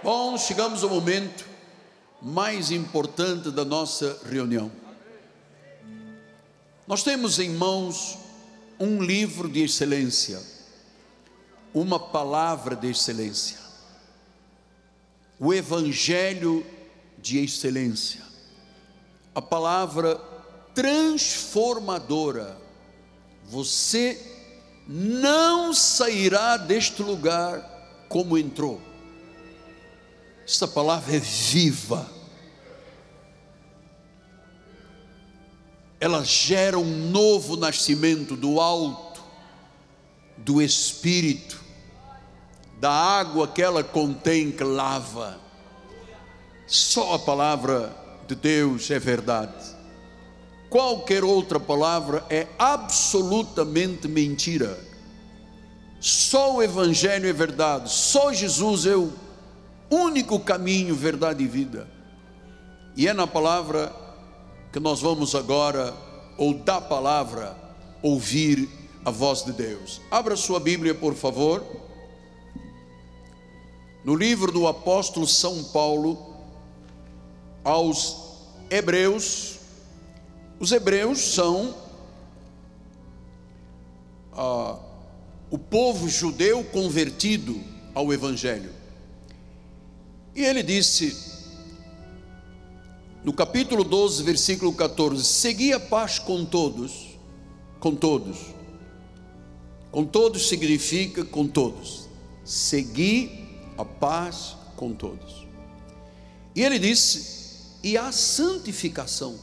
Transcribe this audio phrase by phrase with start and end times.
[0.00, 1.44] Bom, chegamos ao momento
[2.22, 4.70] mais importante da nossa reunião.
[6.86, 8.16] Nós temos em mãos
[8.78, 10.40] um livro de excelência,
[11.74, 13.58] uma palavra de excelência,
[15.36, 16.64] o Evangelho
[17.18, 18.22] de excelência,
[19.34, 20.14] a palavra
[20.76, 22.56] transformadora.
[23.46, 24.16] Você
[24.86, 28.87] não sairá deste lugar como entrou
[30.48, 32.08] esta palavra é viva.
[36.00, 39.22] Ela gera um novo nascimento do alto,
[40.38, 41.62] do espírito,
[42.80, 45.38] da água que ela contém que lava.
[46.66, 47.94] Só a palavra
[48.26, 49.76] de Deus é verdade.
[50.70, 54.82] Qualquer outra palavra é absolutamente mentira.
[56.00, 59.27] Só o Evangelho é verdade, só Jesus é o
[59.90, 61.88] único caminho, verdade e vida.
[62.96, 63.92] E é na palavra
[64.72, 65.94] que nós vamos agora,
[66.36, 67.56] ou da palavra,
[68.02, 68.68] ouvir
[69.04, 70.00] a voz de Deus.
[70.10, 71.64] Abra sua Bíblia, por favor.
[74.04, 76.34] No livro do apóstolo São Paulo,
[77.64, 78.16] aos
[78.70, 79.58] Hebreus,
[80.60, 81.74] os Hebreus são
[84.32, 84.76] ah,
[85.50, 87.60] o povo judeu convertido
[87.94, 88.77] ao Evangelho.
[90.38, 91.16] E ele disse,
[93.24, 97.18] no capítulo 12, versículo 14: Segui a paz com todos,
[97.80, 98.38] com todos.
[99.90, 102.08] Com todos significa com todos.
[102.44, 105.44] Segui a paz com todos.
[106.54, 109.36] E ele disse: E a santificação,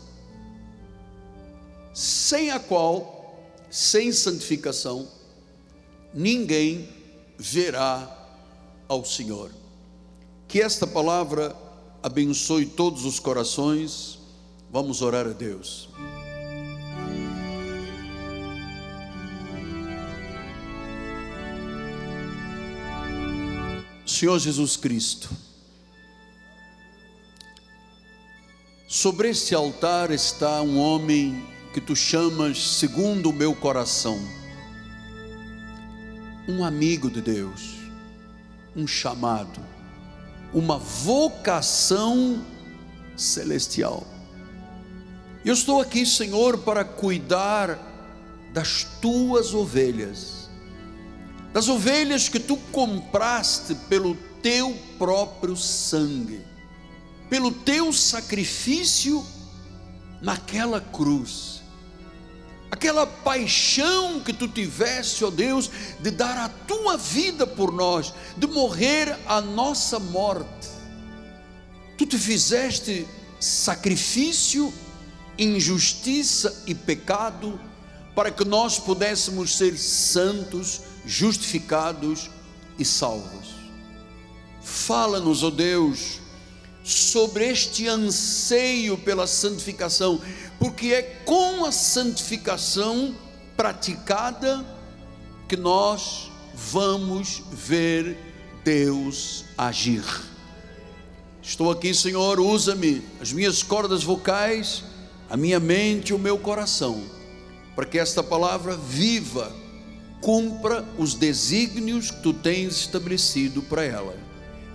[1.94, 3.38] sem a qual,
[3.70, 5.10] sem santificação,
[6.14, 6.88] ninguém
[7.38, 8.30] verá
[8.88, 9.65] ao Senhor.
[10.48, 11.56] Que esta palavra
[12.02, 14.20] abençoe todos os corações.
[14.72, 15.90] Vamos orar a Deus.
[24.06, 25.30] Senhor Jesus Cristo,
[28.88, 34.18] sobre este altar está um homem que tu chamas segundo o meu coração,
[36.48, 37.76] um amigo de Deus,
[38.76, 39.75] um chamado
[40.56, 42.42] uma vocação
[43.18, 44.08] celestial.
[45.44, 47.78] Eu estou aqui, Senhor, para cuidar
[48.54, 50.50] das tuas ovelhas,
[51.52, 56.42] das ovelhas que tu compraste pelo teu próprio sangue,
[57.30, 59.26] pelo teu sacrifício
[60.22, 61.55] naquela cruz
[62.76, 65.72] aquela paixão que tu tiveste, ó Deus,
[66.02, 70.68] de dar a tua vida por nós, de morrer a nossa morte.
[71.98, 73.08] Tu te fizeste
[73.40, 74.74] sacrifício,
[75.40, 77.58] injustiça e pecado,
[78.14, 82.30] para que nós pudéssemos ser santos, justificados
[82.78, 83.56] e salvos.
[84.62, 86.20] Fala-nos, ó Deus,
[86.84, 90.22] sobre este anseio pela santificação,
[90.60, 93.16] porque é com a santificação
[93.56, 94.66] praticada
[95.48, 98.18] que nós vamos ver
[98.64, 100.04] Deus agir.
[101.42, 104.84] Estou aqui, Senhor, usa-me, as minhas cordas vocais,
[105.30, 107.04] a minha mente e o meu coração,
[107.76, 109.52] para que esta palavra viva,
[110.22, 114.18] cumpra os desígnios que tu tens estabelecido para ela.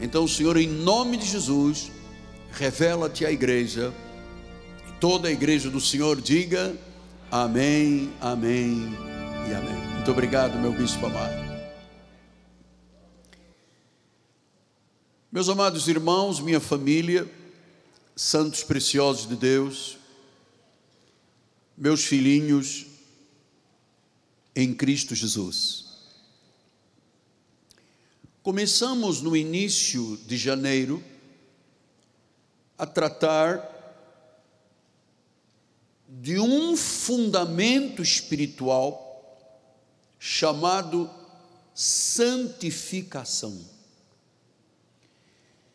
[0.00, 1.90] Então, Senhor, em nome de Jesus,
[2.52, 3.92] revela-te à igreja.
[5.00, 6.76] Toda a igreja do Senhor diga
[7.30, 8.82] amém, amém
[9.48, 9.94] e amém.
[9.94, 11.40] Muito obrigado, meu bispo amado.
[15.32, 17.26] Meus amados irmãos, minha família,
[18.14, 19.96] santos preciosos de Deus,
[21.78, 22.84] meus filhinhos
[24.54, 25.86] em Cristo Jesus.
[28.42, 31.02] Começamos no início de janeiro
[32.76, 33.69] a tratar
[36.20, 39.08] de um fundamento espiritual
[40.18, 41.08] chamado
[41.74, 43.58] santificação.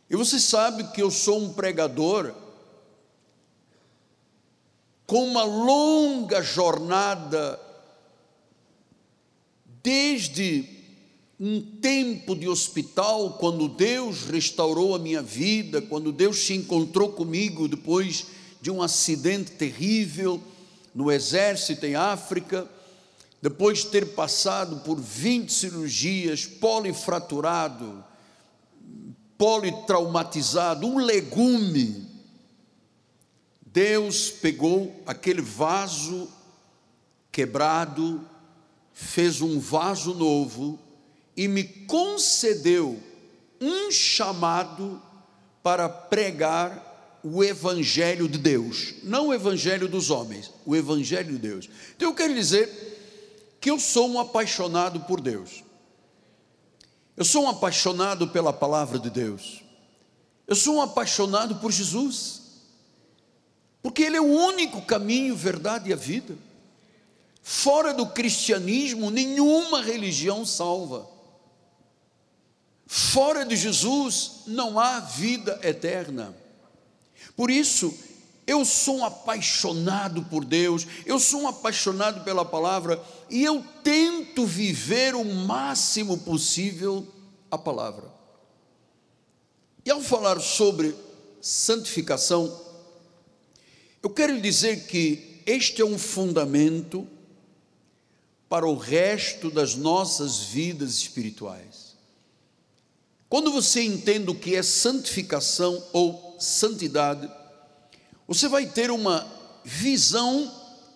[0.08, 2.32] E você sabe que eu sou um pregador
[5.08, 7.60] com uma longa jornada
[9.82, 10.70] desde
[11.40, 17.68] um tempo de hospital, quando Deus restaurou a minha vida, quando Deus se encontrou comigo
[17.68, 18.28] depois
[18.62, 20.42] de um acidente terrível
[20.94, 22.68] no exército em África,
[23.42, 28.04] depois de ter passado por 20 cirurgias, polifraturado,
[29.38, 32.10] politraumatizado, um legume.
[33.66, 36.30] Deus pegou aquele vaso
[37.32, 38.26] quebrado,
[38.94, 40.80] fez um vaso novo
[41.36, 42.98] e me concedeu
[43.60, 45.02] um chamado
[45.62, 46.95] para pregar
[47.28, 51.68] o Evangelho de Deus, não o Evangelho dos homens, o Evangelho de Deus.
[51.96, 52.70] Então eu quero dizer
[53.60, 55.64] que eu sou um apaixonado por Deus,
[57.18, 59.64] eu sou um apaixonado pela palavra de Deus,
[60.48, 62.42] eu sou um apaixonado por Jesus,
[63.82, 66.38] porque Ele é o único caminho, verdade e a vida.
[67.42, 71.10] Fora do cristianismo, nenhuma religião salva.
[72.86, 76.45] Fora de Jesus não há vida eterna.
[77.36, 77.94] Por isso,
[78.48, 84.46] eu sou um apaixonado por Deus, eu sou um apaixonado pela palavra e eu tento
[84.46, 87.08] viver o máximo possível
[87.50, 88.14] a palavra.
[89.84, 90.96] E ao falar sobre
[91.42, 92.62] santificação,
[94.02, 97.08] eu quero dizer que este é um fundamento
[98.48, 101.96] para o resto das nossas vidas espirituais.
[103.28, 107.30] Quando você entende o que é santificação ou santidade,
[108.28, 109.28] você vai ter uma
[109.64, 110.52] visão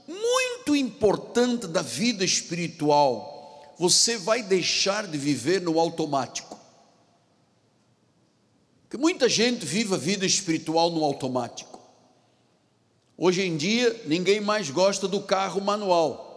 [0.07, 3.74] muito importante da vida espiritual.
[3.77, 6.57] Você vai deixar de viver no automático.
[8.83, 11.80] Porque muita gente vive a vida espiritual no automático.
[13.15, 16.27] Hoje em dia, ninguém mais gosta do carro manual.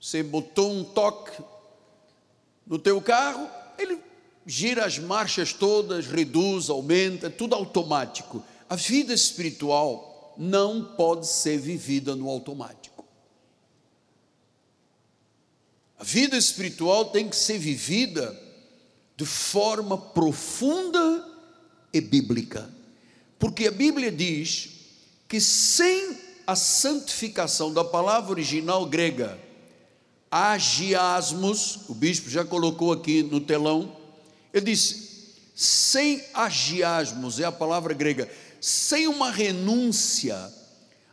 [0.00, 1.42] Você botou um toque
[2.66, 3.48] no teu carro,
[3.78, 3.98] ele
[4.46, 8.44] gira as marchas todas, reduz, aumenta, tudo automático.
[8.68, 13.04] A vida espiritual não pode ser vivida no automático.
[15.98, 18.38] A vida espiritual tem que ser vivida
[19.16, 21.26] de forma profunda
[21.92, 22.68] e bíblica.
[23.38, 24.70] Porque a Bíblia diz
[25.28, 29.38] que sem a santificação da palavra original grega,
[30.30, 34.03] agiasmos, o bispo já colocou aqui no telão,
[34.54, 38.30] ele disse: sem agiasmos, é a palavra grega,
[38.60, 40.52] sem uma renúncia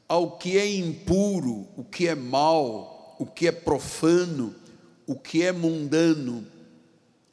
[0.08, 4.56] ao que é impuro, o que é mal, o que é profano,
[5.08, 6.46] o que é mundano,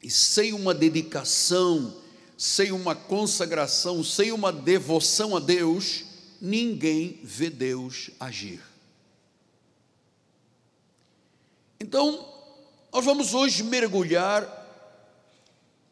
[0.01, 1.95] e sem uma dedicação,
[2.35, 6.05] sem uma consagração, sem uma devoção a Deus,
[6.41, 8.61] ninguém vê Deus agir.
[11.79, 12.27] Então,
[12.91, 14.58] nós vamos hoje mergulhar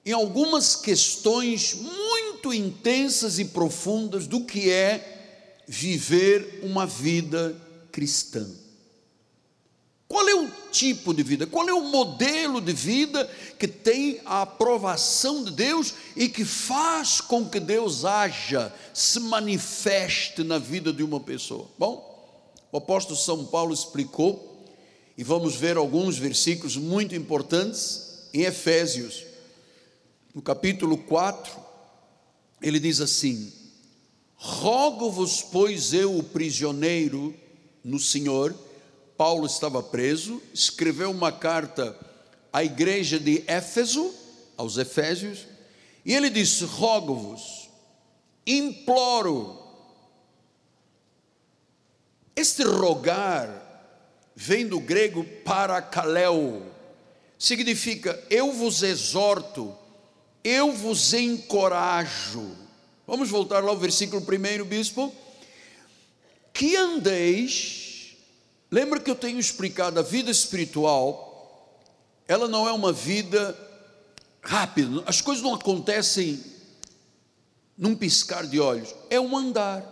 [0.07, 7.53] em algumas questões muito intensas e profundas do que é viver uma vida
[7.91, 8.49] cristã.
[10.07, 11.45] Qual é o tipo de vida?
[11.45, 17.19] Qual é o modelo de vida que tem a aprovação de Deus e que faz
[17.19, 21.67] com que Deus haja, se manifeste na vida de uma pessoa?
[21.77, 24.63] Bom, o apóstolo São Paulo explicou,
[25.17, 29.26] e vamos ver alguns versículos muito importantes em Efésios
[30.37, 31.51] no capítulo 4,
[32.61, 33.51] ele diz assim:
[34.35, 37.33] Rogo-vos, pois eu, o prisioneiro
[37.83, 38.55] no Senhor,
[39.17, 41.97] Paulo estava preso, escreveu uma carta
[42.53, 44.13] à igreja de Éfeso,
[44.55, 45.47] aos Efésios,
[46.05, 47.67] e ele disse: Rogo-vos,
[48.45, 49.57] imploro.
[52.35, 53.89] Este rogar
[54.35, 56.61] vem do grego parakaleo,
[57.39, 59.75] significa eu vos exorto
[60.47, 62.55] eu vos encorajo.
[63.05, 65.13] Vamos voltar lá ao versículo primeiro, bispo.
[66.53, 68.15] Que andeis,
[68.71, 71.83] lembra que eu tenho explicado a vida espiritual,
[72.29, 73.57] ela não é uma vida
[74.41, 76.41] rápida, as coisas não acontecem
[77.77, 79.83] num piscar de olhos, é um andar.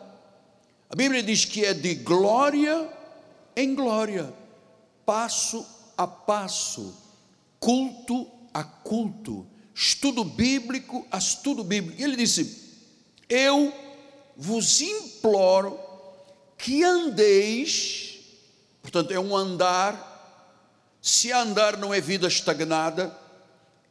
[0.89, 2.89] A Bíblia diz que é de glória
[3.57, 4.33] em glória,
[5.05, 5.65] passo
[5.97, 6.95] a passo,
[7.59, 12.01] culto a culto estudo bíblico estudo bíblico.
[12.01, 12.63] E ele disse:
[13.27, 13.73] Eu
[14.37, 15.77] vos imploro
[16.57, 18.19] que andeis,
[18.81, 20.13] portanto, é um andar.
[21.01, 23.15] Se andar não é vida estagnada,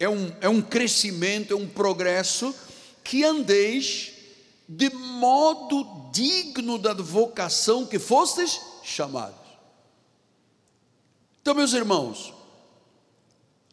[0.00, 2.52] é um, é um crescimento, é um progresso,
[3.04, 4.12] que andeis
[4.68, 9.38] de modo digno da vocação que fostes chamados.
[11.40, 12.32] Então, meus irmãos,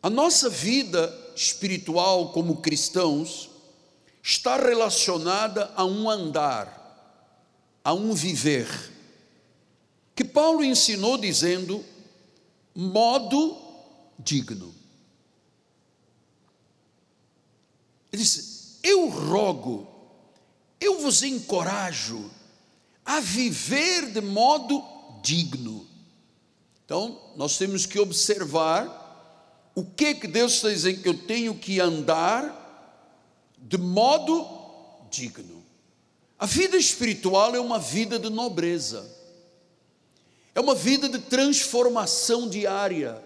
[0.03, 3.50] a nossa vida espiritual como cristãos
[4.22, 6.80] está relacionada a um andar,
[7.84, 8.68] a um viver,
[10.16, 11.84] que Paulo ensinou dizendo
[12.76, 13.58] modo
[14.20, 14.74] digno.
[18.12, 19.88] Ele disse: Eu rogo,
[20.80, 22.30] eu vos encorajo
[23.06, 24.84] a viver de modo
[25.24, 25.88] digno.
[26.86, 29.00] Então, nós temos que observar
[29.74, 32.58] o que que Deus está dizendo que eu tenho que andar
[33.58, 34.48] de modo
[35.10, 35.63] digno.
[36.38, 39.08] A vida espiritual é uma vida de nobreza.
[40.54, 43.24] É uma vida de transformação diária.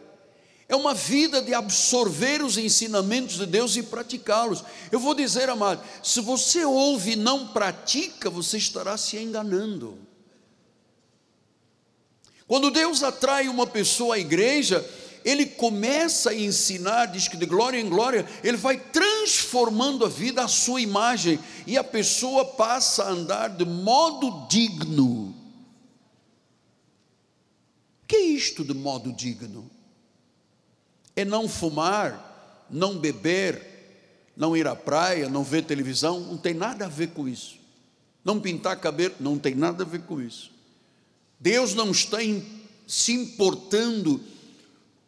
[0.68, 4.64] É uma vida de absorver os ensinamentos de Deus e praticá-los.
[4.92, 9.98] Eu vou dizer, amado, se você ouve e não pratica, você estará se enganando.
[12.48, 14.88] Quando Deus atrai uma pessoa à igreja,
[15.26, 20.44] ele começa a ensinar, diz que de glória em glória, ele vai transformando a vida
[20.44, 25.36] à sua imagem, e a pessoa passa a andar de modo digno.
[28.04, 29.72] O que é isto de modo digno?
[31.16, 33.62] é não fumar, não beber,
[34.36, 37.58] não ir à praia, não ver televisão, não tem nada a ver com isso.
[38.24, 40.52] Não pintar cabelo, não tem nada a ver com isso.
[41.40, 42.18] Deus não está
[42.86, 44.22] se importando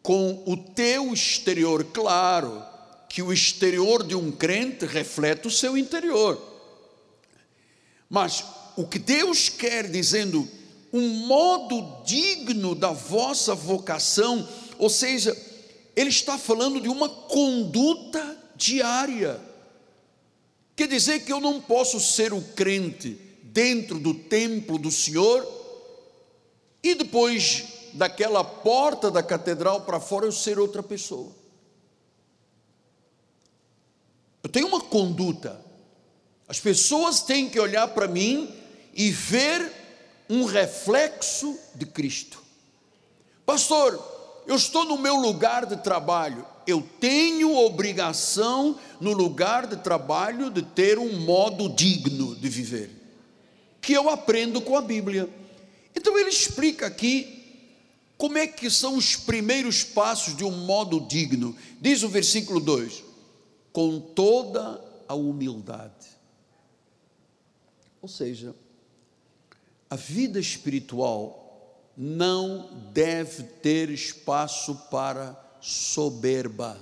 [0.02, 2.62] com o teu exterior, claro,
[3.08, 6.40] que o exterior de um crente reflete o seu interior.
[8.08, 8.44] Mas
[8.76, 10.48] o que Deus quer dizendo,
[10.92, 15.36] um modo digno da vossa vocação, ou seja,
[15.96, 19.40] ele está falando de uma conduta diária.
[20.76, 25.46] Quer dizer que eu não posso ser o crente dentro do templo do Senhor
[26.82, 27.64] e depois
[27.94, 31.32] daquela porta da catedral para fora eu ser outra pessoa.
[34.42, 35.60] Eu tenho uma conduta.
[36.48, 38.54] As pessoas têm que olhar para mim
[38.94, 39.72] e ver
[40.28, 42.42] um reflexo de Cristo.
[43.44, 50.50] Pastor, eu estou no meu lugar de trabalho, eu tenho obrigação no lugar de trabalho
[50.50, 52.90] de ter um modo digno de viver,
[53.80, 55.28] que eu aprendo com a Bíblia.
[55.94, 57.37] Então ele explica aqui
[58.18, 61.56] como é que são os primeiros passos de um modo digno.
[61.80, 63.04] Diz o versículo 2:
[63.72, 66.08] com toda a humildade.
[68.02, 68.54] Ou seja,
[69.88, 76.76] a vida espiritual não deve ter espaço para soberba.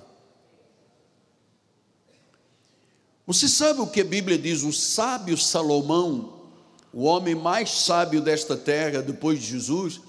[3.27, 4.63] Você sabe o que a Bíblia diz?
[4.63, 6.49] O sábio Salomão,
[6.93, 10.01] o homem mais sábio desta terra depois de Jesus,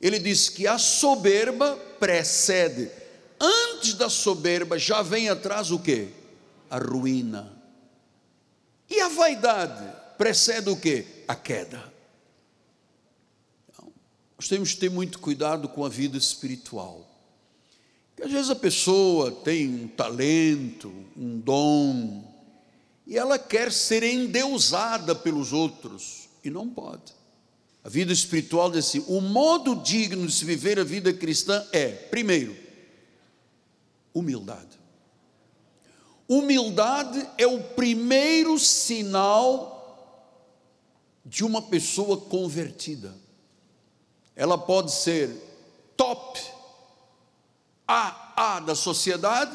[0.00, 2.90] ele diz que a soberba precede,
[3.40, 6.08] antes da soberba já vem atrás o que?
[6.70, 7.52] A ruína.
[8.88, 11.04] E a vaidade precede o que?
[11.26, 11.92] A queda.
[14.36, 17.04] Nós temos que ter muito cuidado com a vida espiritual.
[18.10, 22.24] Porque às vezes a pessoa tem um talento, um dom,
[23.04, 27.17] e ela quer ser endeusada pelos outros, e não pode.
[27.82, 31.88] A vida espiritual diz assim: o modo digno de se viver a vida cristã é,
[31.88, 32.56] primeiro,
[34.12, 34.78] humildade.
[36.28, 39.76] Humildade é o primeiro sinal
[41.24, 43.14] de uma pessoa convertida
[44.38, 45.30] ela pode ser
[45.96, 46.40] top,
[47.88, 49.50] A, A da sociedade,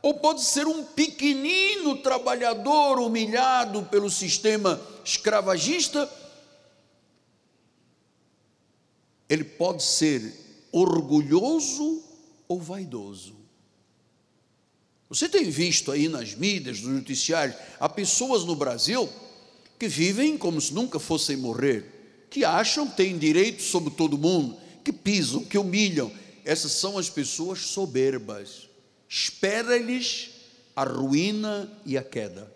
[0.00, 6.08] ou pode ser um pequenino trabalhador humilhado pelo sistema escravagista.
[9.32, 10.34] Ele pode ser
[10.70, 12.02] orgulhoso
[12.46, 13.34] ou vaidoso.
[15.08, 19.08] Você tem visto aí nas mídias, nos noticiários, há pessoas no Brasil
[19.78, 21.92] que vivem como se nunca fossem morrer
[22.32, 26.10] que acham que têm direito sobre todo mundo, que pisam, que humilham.
[26.46, 28.68] Essas são as pessoas soberbas.
[29.06, 30.30] Espera-lhes
[30.74, 32.50] a ruína e a queda.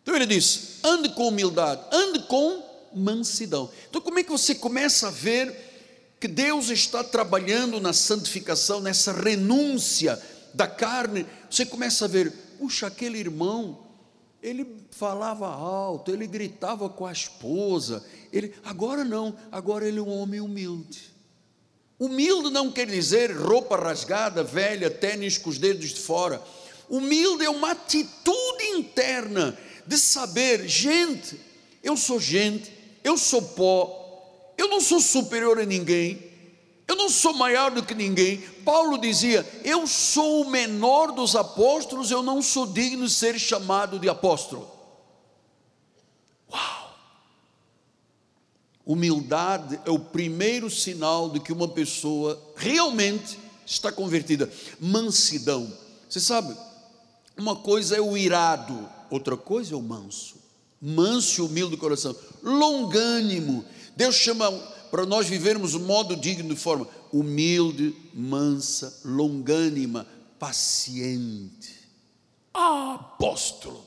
[0.00, 2.62] Então ele diz: ande com humildade, ande com
[2.96, 3.70] mansidão.
[3.88, 5.54] Então, como é que você começa a ver
[6.18, 10.20] que Deus está trabalhando na santificação, nessa renúncia
[10.54, 11.26] da carne?
[11.50, 13.86] Você começa a ver, puxa, aquele irmão
[14.42, 18.04] ele falava alto, ele gritava com a esposa.
[18.32, 21.14] Ele, agora não, agora ele é um homem humilde.
[21.98, 26.42] Humilde não quer dizer roupa rasgada, velha, tênis com os dedos de fora.
[26.88, 31.40] Humilde é uma atitude interna de saber, gente,
[31.82, 32.70] eu sou gente,
[33.06, 36.20] eu sou pó, eu não sou superior a ninguém,
[36.88, 38.38] eu não sou maior do que ninguém.
[38.64, 44.00] Paulo dizia: Eu sou o menor dos apóstolos, eu não sou digno de ser chamado
[44.00, 44.68] de apóstolo.
[46.52, 46.96] Uau!
[48.84, 54.50] Humildade é o primeiro sinal de que uma pessoa realmente está convertida.
[54.80, 55.72] Mansidão.
[56.08, 56.56] Você sabe,
[57.36, 60.35] Uma coisa é o irado, outra coisa é o manso.
[60.80, 63.64] Manso e humilde de coração, longânimo.
[63.96, 64.50] Deus chama
[64.90, 70.06] para nós vivermos um modo digno de forma humilde, mansa, longânima,
[70.38, 71.74] paciente.
[72.52, 73.84] Apóstolo,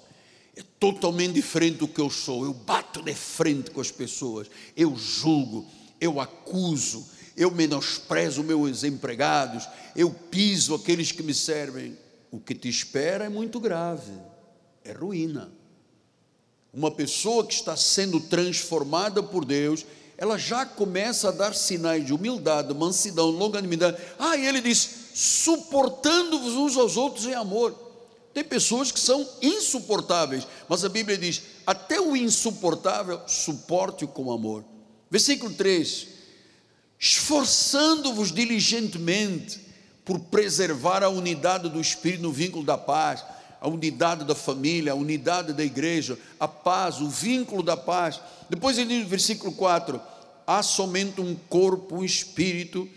[0.56, 2.44] é totalmente diferente do que eu sou.
[2.44, 5.68] Eu bato de frente com as pessoas, eu julgo,
[6.02, 11.98] eu acuso, eu menosprezo meus empregados, eu piso aqueles que me servem.
[12.32, 14.12] O que te espera é muito grave,
[14.84, 15.52] é ruína.
[16.74, 19.86] Uma pessoa que está sendo transformada por Deus,
[20.18, 23.98] ela já começa a dar sinais de humildade, mansidão, longanimidade.
[24.20, 27.74] Ah, e ele diz: suportando-vos uns aos outros em amor.
[28.34, 34.64] Tem pessoas que são insuportáveis, mas a Bíblia diz: até o insuportável, suporte-o com amor.
[35.10, 36.08] Versículo 3:
[37.00, 39.60] esforçando-vos diligentemente
[40.04, 43.24] por preservar a unidade do Espírito no vínculo da paz,
[43.60, 48.20] a unidade da família, a unidade da igreja, a paz, o vínculo da paz.
[48.50, 50.00] Depois ele diz no versículo 4:
[50.46, 52.88] há somente um corpo, um espírito,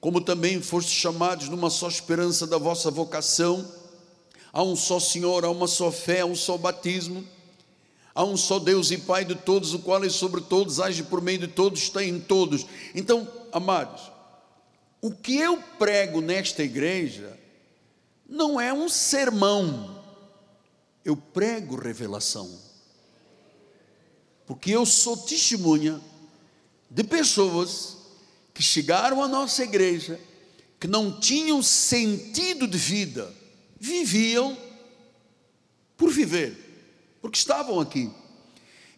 [0.00, 3.66] como também foste chamados numa só esperança da vossa vocação
[4.56, 7.22] há um só Senhor, há uma só fé, há um só batismo,
[8.14, 11.20] há um só Deus e Pai de todos, o qual é sobre todos, age por
[11.20, 12.64] meio de todos, está em todos.
[12.94, 14.10] Então, amados,
[15.02, 17.38] o que eu prego nesta igreja
[18.26, 19.95] não é um sermão,
[21.06, 22.50] eu prego revelação,
[24.44, 26.00] porque eu sou testemunha
[26.90, 27.96] de pessoas
[28.52, 30.18] que chegaram à nossa igreja,
[30.80, 33.32] que não tinham sentido de vida,
[33.78, 34.58] viviam
[35.96, 36.56] por viver,
[37.22, 38.10] porque estavam aqui.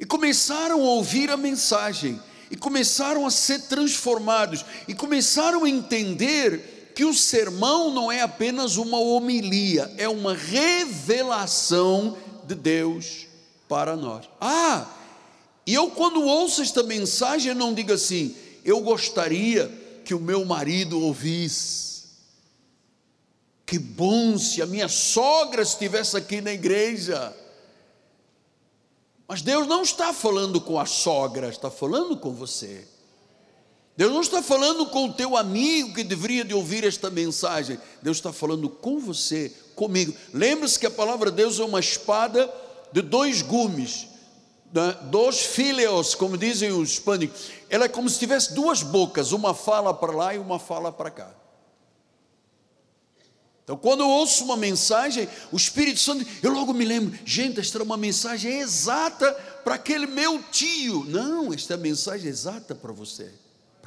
[0.00, 2.18] E começaram a ouvir a mensagem,
[2.50, 8.76] e começaram a ser transformados, e começaram a entender que o sermão não é apenas
[8.76, 13.28] uma homilia, é uma revelação de Deus
[13.68, 14.28] para nós.
[14.40, 14.84] Ah,
[15.64, 19.68] e eu quando ouço esta mensagem, não digo assim, eu gostaria
[20.04, 22.08] que o meu marido ouvisse
[23.64, 27.32] que bom se a minha sogra estivesse aqui na igreja.
[29.28, 32.88] Mas Deus não está falando com a sogra, está falando com você.
[33.98, 37.80] Deus não está falando com o teu amigo que deveria de ouvir esta mensagem.
[38.00, 40.14] Deus está falando com você, comigo.
[40.32, 42.48] Lembre-se que a palavra de Deus é uma espada
[42.92, 44.06] de dois gumes,
[44.72, 44.96] né?
[45.10, 47.50] dois fileos, como dizem os hispânicos.
[47.68, 51.10] Ela é como se tivesse duas bocas, uma fala para lá e uma fala para
[51.10, 51.34] cá.
[53.64, 57.78] Então, quando eu ouço uma mensagem, o Espírito Santo, eu logo me lembro, gente, esta
[57.78, 59.32] é uma mensagem exata
[59.64, 61.04] para aquele meu tio.
[61.08, 63.28] Não, esta é a mensagem exata para você,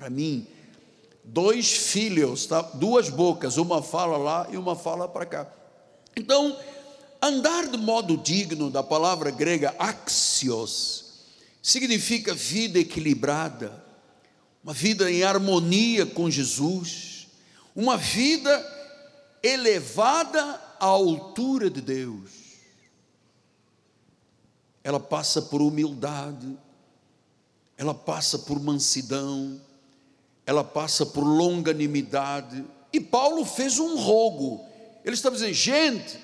[0.01, 0.47] para mim.
[1.23, 2.59] Dois filhos, tá?
[2.59, 5.53] duas bocas, uma fala lá e uma fala para cá.
[6.17, 6.57] Então,
[7.21, 11.19] andar de modo digno, da palavra grega axios,
[11.61, 13.85] significa vida equilibrada,
[14.63, 17.27] uma vida em harmonia com Jesus,
[17.75, 18.49] uma vida
[19.43, 20.41] elevada
[20.79, 22.31] à altura de Deus.
[24.83, 26.57] Ela passa por humildade,
[27.77, 29.61] ela passa por mansidão,
[30.45, 32.63] ela passa por longanimidade.
[32.91, 34.65] E Paulo fez um rogo.
[35.03, 36.19] Ele estava dizendo: gente,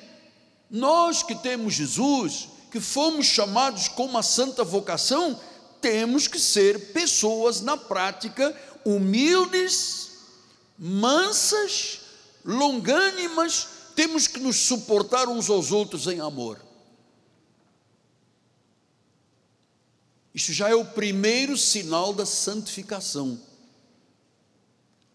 [0.69, 5.39] nós que temos Jesus, que fomos chamados com uma santa vocação,
[5.82, 10.12] temos que ser pessoas na prática humildes,
[10.77, 11.99] mansas,
[12.43, 16.62] longânimas, temos que nos suportar uns aos outros em amor.
[20.34, 23.39] Isso já é o primeiro sinal da santificação.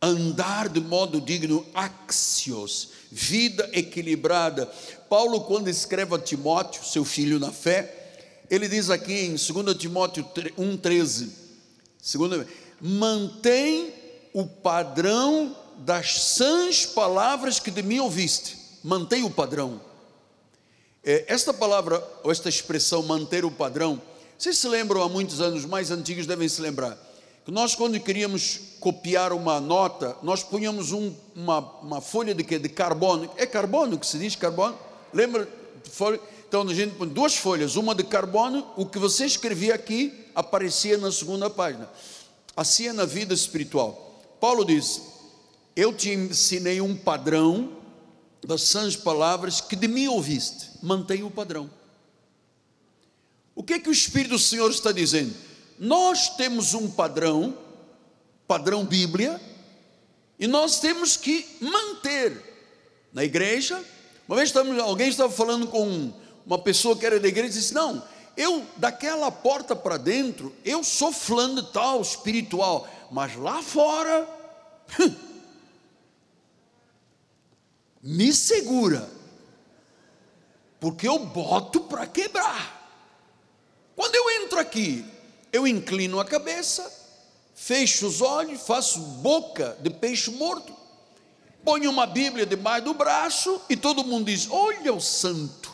[0.03, 4.67] Andar de modo digno, axios, vida equilibrada.
[5.09, 8.03] Paulo, quando escreve a Timóteo, seu filho na fé,
[8.51, 10.27] ele diz aqui em 2 Timóteo
[10.59, 11.31] 1,13:
[12.81, 13.95] mantém
[14.33, 19.81] o padrão das sãs palavras que de mim ouviste, mantém o padrão.
[21.05, 24.01] É, esta palavra, ou esta expressão, manter o padrão,
[24.39, 26.99] vocês se lembram há muitos anos, mais antigos devem se lembrar,
[27.51, 32.59] nós quando queríamos copiar uma nota, nós punhamos um, uma, uma folha de quê?
[32.59, 34.79] De carbono, é carbono que se diz carbono?
[35.13, 35.49] Lembra?
[36.49, 40.97] Então a gente põe duas folhas, uma de carbono, o que você escrevia aqui aparecia
[40.99, 41.91] na segunda página.
[42.57, 44.21] Assim é na vida espiritual.
[44.41, 45.03] Paulo diz:
[45.75, 47.77] eu te ensinei um padrão
[48.47, 50.71] das sãs palavras que de mim ouviste.
[50.83, 51.71] Mantenha o padrão.
[53.55, 55.35] O que é que o Espírito do Senhor está dizendo?
[55.83, 57.59] Nós temos um padrão,
[58.47, 59.41] padrão Bíblia,
[60.39, 62.41] e nós temos que manter
[63.13, 63.85] na igreja
[64.29, 66.13] Uma vez alguém estava falando com
[66.47, 68.01] uma pessoa que era da igreja e disse: Não,
[68.37, 74.29] eu daquela porta para dentro, eu sou fulano tal, espiritual, mas lá fora,
[78.01, 79.11] me segura,
[80.79, 82.79] porque eu boto para quebrar.
[83.97, 85.05] Quando eu entro aqui,
[85.53, 86.91] eu inclino a cabeça,
[87.55, 90.75] fecho os olhos, faço boca de peixe morto,
[91.63, 95.71] ponho uma Bíblia debaixo do braço e todo mundo diz: Olha o santo.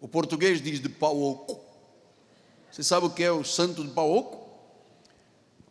[0.00, 1.60] O português diz de pau oco.
[2.70, 4.48] Você sabe o que é o santo de pau oco?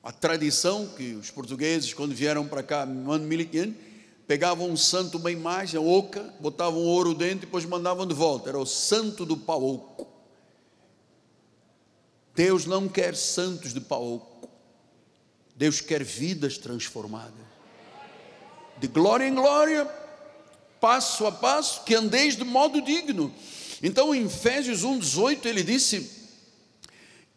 [0.03, 3.75] A tradição que os portugueses, quando vieram para cá, no ano 1500,
[4.27, 8.49] pegavam um santo bem mais, a oca, botavam ouro dentro e depois mandavam de volta.
[8.49, 10.06] Era o santo do pau oco.
[12.37, 14.49] Deus não quer santos de pau oco.
[15.57, 17.33] Deus quer vidas transformadas.
[18.77, 19.85] De glória em glória,
[20.79, 23.33] passo a passo, que andeis de modo digno
[23.81, 26.09] então, em Efésios 1,18, ele disse: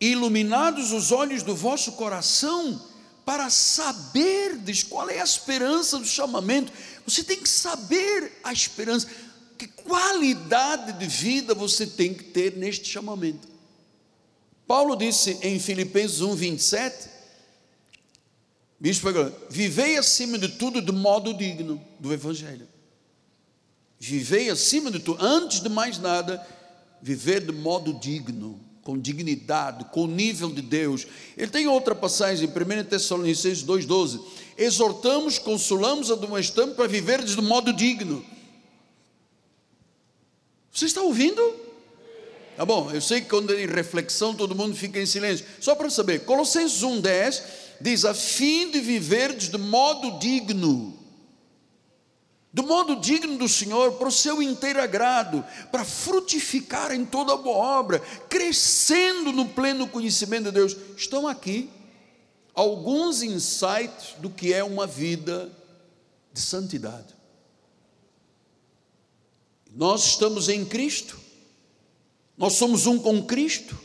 [0.00, 2.80] Iluminados os olhos do vosso coração,
[3.24, 6.72] para saberdes qual é a esperança do chamamento.
[7.06, 9.06] Você tem que saber a esperança,
[9.58, 13.49] que qualidade de vida você tem que ter neste chamamento.
[14.70, 17.08] Paulo disse em Filipenses 1, 27,
[18.78, 19.08] Bispo,
[19.48, 22.68] vivei acima de tudo de modo digno do Evangelho.
[23.98, 26.40] Vivei acima de tudo, antes de mais nada,
[27.02, 31.04] viver de modo digno, com dignidade, com o nível de Deus.
[31.36, 34.20] Ele tem outra passagem, em 1 Tessalonicenses 2,12:
[34.56, 38.24] exortamos, consolamos, admoestamos para viver de modo digno.
[40.70, 41.69] Você está ouvindo?
[42.60, 45.46] Tá bom, eu sei que quando em reflexão todo mundo fica em silêncio.
[45.62, 47.42] Só para saber, Colossenses 1,10
[47.80, 50.94] diz: a fim de viver de modo digno
[52.52, 55.42] do modo digno do Senhor, para o seu inteiro agrado,
[55.72, 60.76] para frutificar em toda boa obra, crescendo no pleno conhecimento de Deus.
[60.98, 61.70] Estão aqui
[62.52, 65.50] alguns insights do que é uma vida
[66.30, 67.14] de santidade.
[69.74, 71.29] Nós estamos em Cristo,
[72.40, 73.78] nós somos um com Cristo,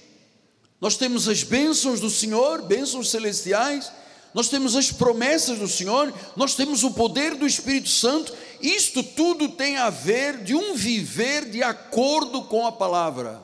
[0.81, 3.91] nós temos as bênçãos do Senhor, bênçãos celestiais,
[4.33, 8.33] nós temos as promessas do Senhor, nós temos o poder do Espírito Santo
[8.65, 13.41] isto tudo tem a ver de um viver de acordo com a palavra.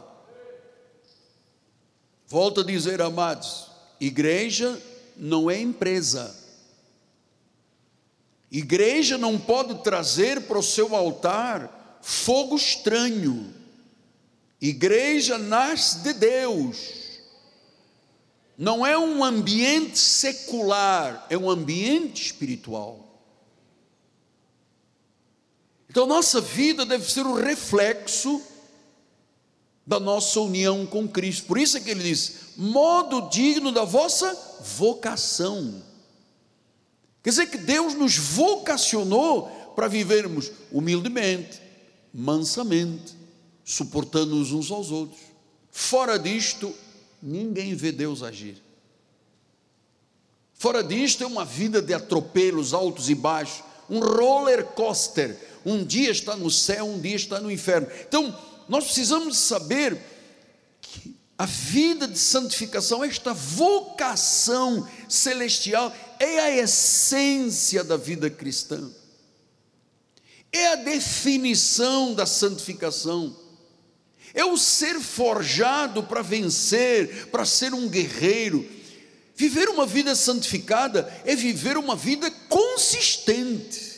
[2.28, 3.68] Volto a dizer, amados,
[4.00, 4.82] igreja
[5.16, 6.36] não é empresa.
[8.50, 13.54] Igreja não pode trazer para o seu altar fogo estranho.
[14.62, 17.02] Igreja nasce de Deus.
[18.56, 23.08] Não é um ambiente secular, é um ambiente espiritual.
[25.90, 28.42] Então, nossa vida deve ser o reflexo
[29.86, 31.48] da nossa união com Cristo.
[31.48, 35.82] Por isso é que ele diz: modo digno da vossa vocação.
[37.24, 41.60] Quer dizer que Deus nos vocacionou para vivermos humildemente,
[42.14, 43.16] mansamente,
[43.64, 45.20] suportando-nos uns aos outros.
[45.72, 46.74] Fora disto,
[47.22, 48.62] ninguém vê Deus agir.
[50.54, 56.12] Fora disto, é uma vida de atropelos altos e baixos, um roller coaster um dia
[56.12, 57.88] está no céu, um dia está no inferno.
[58.08, 58.36] Então,
[58.68, 59.98] nós precisamos saber
[60.82, 68.90] que a vida de santificação, esta vocação celestial, é a essência da vida cristã,
[70.52, 73.36] é a definição da santificação,
[74.34, 78.68] é o ser forjado para vencer, para ser um guerreiro.
[79.36, 83.92] Viver uma vida santificada é viver uma vida consistente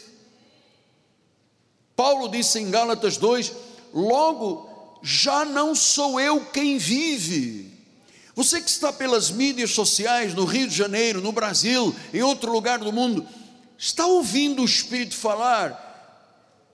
[1.96, 3.52] Paulo disse em Gálatas 2:
[3.93, 7.72] Logo, já não sou eu quem vive.
[8.36, 12.80] Você que está pelas mídias sociais, no Rio de Janeiro, no Brasil, em outro lugar
[12.80, 13.28] do mundo,
[13.78, 15.82] está ouvindo o Espírito falar.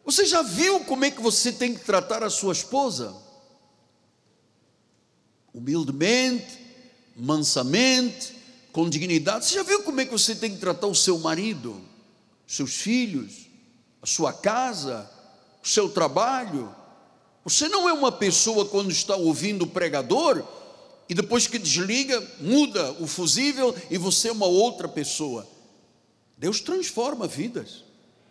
[0.05, 3.13] Você já viu como é que você tem que tratar a sua esposa?
[5.53, 6.59] Humildemente,
[7.15, 8.33] mansamente,
[8.71, 9.45] com dignidade.
[9.45, 11.81] Você já viu como é que você tem que tratar o seu marido,
[12.47, 13.49] seus filhos?
[14.01, 15.09] a sua casa,
[15.63, 16.73] o seu trabalho.
[17.43, 20.43] Você não é uma pessoa quando está ouvindo o pregador
[21.07, 25.47] e depois que desliga, muda o fusível e você é uma outra pessoa.
[26.37, 27.83] Deus transforma vidas.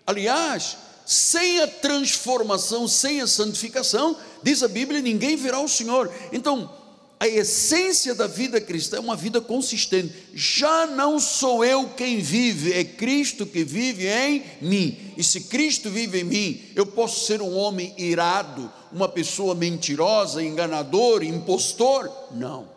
[0.06, 6.10] Aliás, sem a transformação, sem a santificação, diz a Bíblia, ninguém verá o Senhor.
[6.32, 6.74] Então,
[7.20, 10.14] a essência da vida cristã é uma vida consistente.
[10.32, 14.96] Já não sou eu quem vive, é Cristo que vive em mim.
[15.16, 20.42] E se Cristo vive em mim, eu posso ser um homem irado, uma pessoa mentirosa,
[20.42, 22.08] enganador, impostor?
[22.30, 22.68] Não.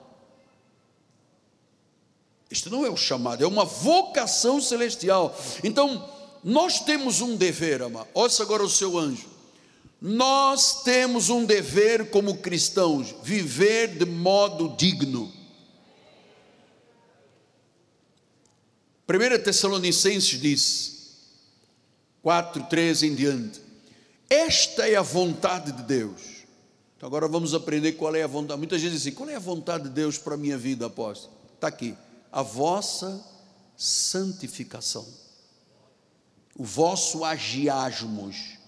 [2.50, 5.38] Este não é o chamado, é uma vocação celestial.
[5.64, 6.10] Então,
[6.44, 8.08] nós temos um dever, amado.
[8.14, 9.31] Ouça agora o seu anjo.
[10.02, 15.32] Nós temos um dever como cristãos, viver de modo digno.
[19.08, 21.18] 1 Tessalonicenses diz,
[22.24, 23.62] 4, 13 em diante,
[24.28, 26.22] esta é a vontade de Deus.
[26.98, 28.58] Então agora vamos aprender qual é a vontade.
[28.58, 31.34] Muita gente diz assim: qual é a vontade de Deus para a minha vida, apóstolo?
[31.54, 31.96] Está aqui.
[32.32, 33.24] A vossa
[33.76, 35.06] santificação,
[36.58, 38.61] o vosso agiasmos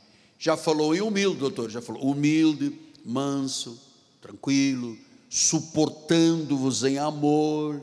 [0.44, 3.80] já falou em humilde, doutor, já falou humilde, manso,
[4.20, 4.98] tranquilo,
[5.30, 7.82] suportando-vos em amor.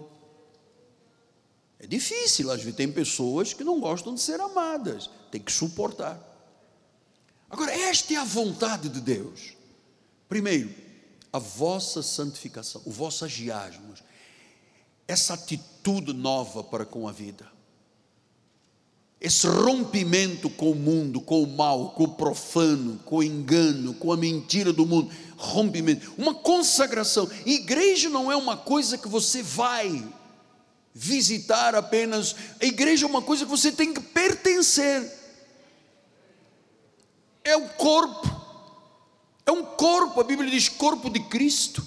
[1.78, 6.20] É difícil, às vezes tem pessoas que não gostam de ser amadas, tem que suportar.
[7.48, 9.54] Agora, esta é a vontade de Deus.
[10.28, 10.68] Primeiro,
[11.32, 14.02] a vossa santificação, o vosso agiasmos,
[15.08, 17.50] essa atitude nova para com a vida
[19.20, 24.12] esse rompimento com o mundo, com o mal, com o profano, com o engano, com
[24.12, 27.28] a mentira do mundo, rompimento, uma consagração.
[27.44, 30.02] Igreja não é uma coisa que você vai
[30.94, 35.18] visitar apenas, a igreja é uma coisa que você tem que pertencer.
[37.44, 38.40] É o corpo.
[39.44, 41.84] É um corpo, a Bíblia diz corpo de Cristo.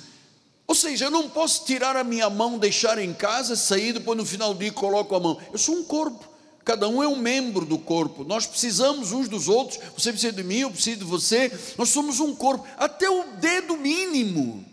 [0.67, 4.25] Ou seja, eu não posso tirar a minha mão, deixar em casa, sair, depois no
[4.25, 5.39] final do dia coloco a mão.
[5.51, 6.32] Eu sou um corpo.
[6.63, 8.23] Cada um é um membro do corpo.
[8.23, 9.79] Nós precisamos uns dos outros.
[9.97, 11.51] Você precisa de mim, eu preciso de você.
[11.77, 12.65] Nós somos um corpo.
[12.77, 14.63] Até o dedo mínimo.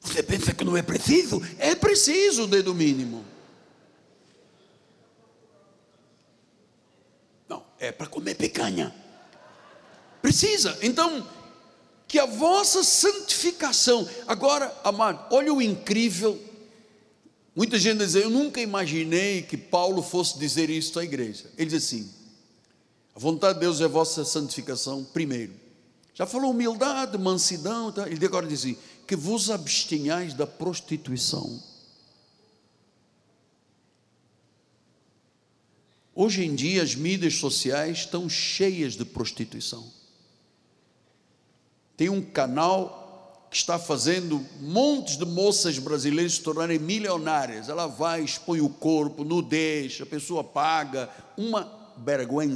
[0.00, 1.42] Você pensa que não é preciso?
[1.58, 3.22] É preciso o dedo mínimo.
[7.46, 8.94] Não, é para comer picanha.
[10.22, 10.78] Precisa.
[10.80, 11.26] Então,
[12.08, 14.08] que a vossa santificação.
[14.26, 16.40] Agora, amado, olha o incrível
[17.54, 21.50] Muita gente diz, eu nunca imaginei que Paulo fosse dizer isso à igreja.
[21.58, 22.08] Ele diz assim:
[23.14, 25.52] a vontade de Deus é a vossa santificação primeiro.
[26.14, 28.08] Já falou humildade, mansidão, tá?
[28.08, 31.62] ele agora diz assim, que vos abstenhais da prostituição.
[36.14, 39.90] Hoje em dia as mídias sociais estão cheias de prostituição.
[41.96, 42.99] Tem um canal
[43.50, 47.68] que está fazendo montes de moças brasileiras se tornarem milionárias.
[47.68, 52.54] Ela vai, expõe o corpo, nudez, a pessoa paga, uma vergonha.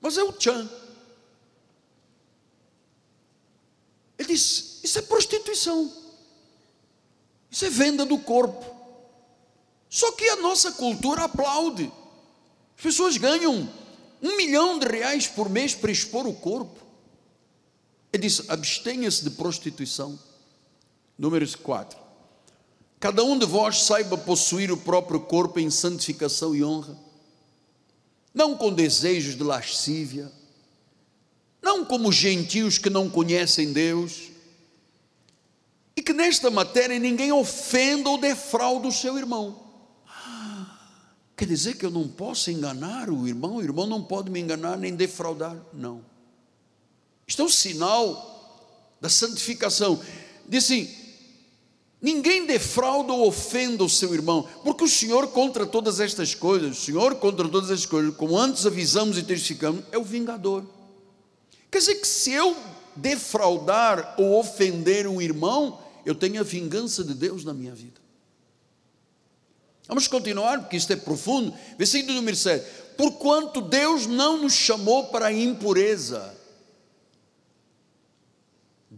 [0.00, 0.68] Mas é o Chan.
[4.18, 5.92] Ele diz: Isso é prostituição.
[7.50, 8.64] Isso é venda do corpo.
[9.90, 11.92] Só que a nossa cultura aplaude.
[12.76, 13.68] As pessoas ganham
[14.22, 16.87] um milhão de reais por mês para expor o corpo.
[18.12, 20.18] Ele diz: abstenha-se de prostituição.
[21.18, 21.98] Números 4.
[23.00, 26.98] Cada um de vós saiba possuir o próprio corpo em santificação e honra,
[28.34, 30.32] não com desejos de lascívia,
[31.62, 34.30] não como gentios que não conhecem Deus,
[35.96, 39.64] e que nesta matéria ninguém ofenda ou defraude o seu irmão.
[41.36, 44.76] Quer dizer que eu não posso enganar o irmão, o irmão não pode me enganar
[44.76, 45.56] nem defraudar?
[45.72, 46.04] Não.
[47.28, 48.24] Isto é um sinal
[49.00, 50.00] da santificação.
[50.48, 50.90] Diz assim:
[52.00, 56.80] ninguém defrauda ou ofenda o seu irmão, porque o Senhor contra todas estas coisas, o
[56.80, 60.64] Senhor contra todas estas coisas, como antes avisamos e testificamos, é o vingador.
[61.70, 62.56] Quer dizer que se eu
[62.96, 68.00] defraudar ou ofender um irmão, eu tenho a vingança de Deus na minha vida.
[69.86, 71.54] Vamos continuar, porque isto é profundo.
[71.76, 72.64] Versículo número 7.
[72.96, 76.37] Porquanto Deus não nos chamou para a impureza,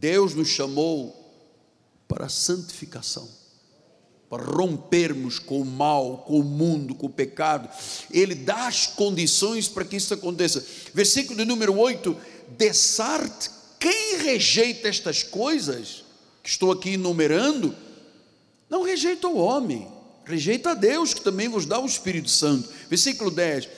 [0.00, 1.14] Deus nos chamou
[2.08, 3.28] para a santificação,
[4.30, 7.68] para rompermos com o mal, com o mundo, com o pecado.
[8.10, 10.64] Ele dá as condições para que isso aconteça.
[10.94, 12.16] Versículo de número 8:
[12.56, 16.02] Dessarte, quem rejeita estas coisas,
[16.42, 17.76] que estou aqui enumerando,
[18.70, 19.86] não rejeita o homem,
[20.24, 22.70] rejeita a Deus, que também vos dá o Espírito Santo.
[22.88, 23.68] Versículo 10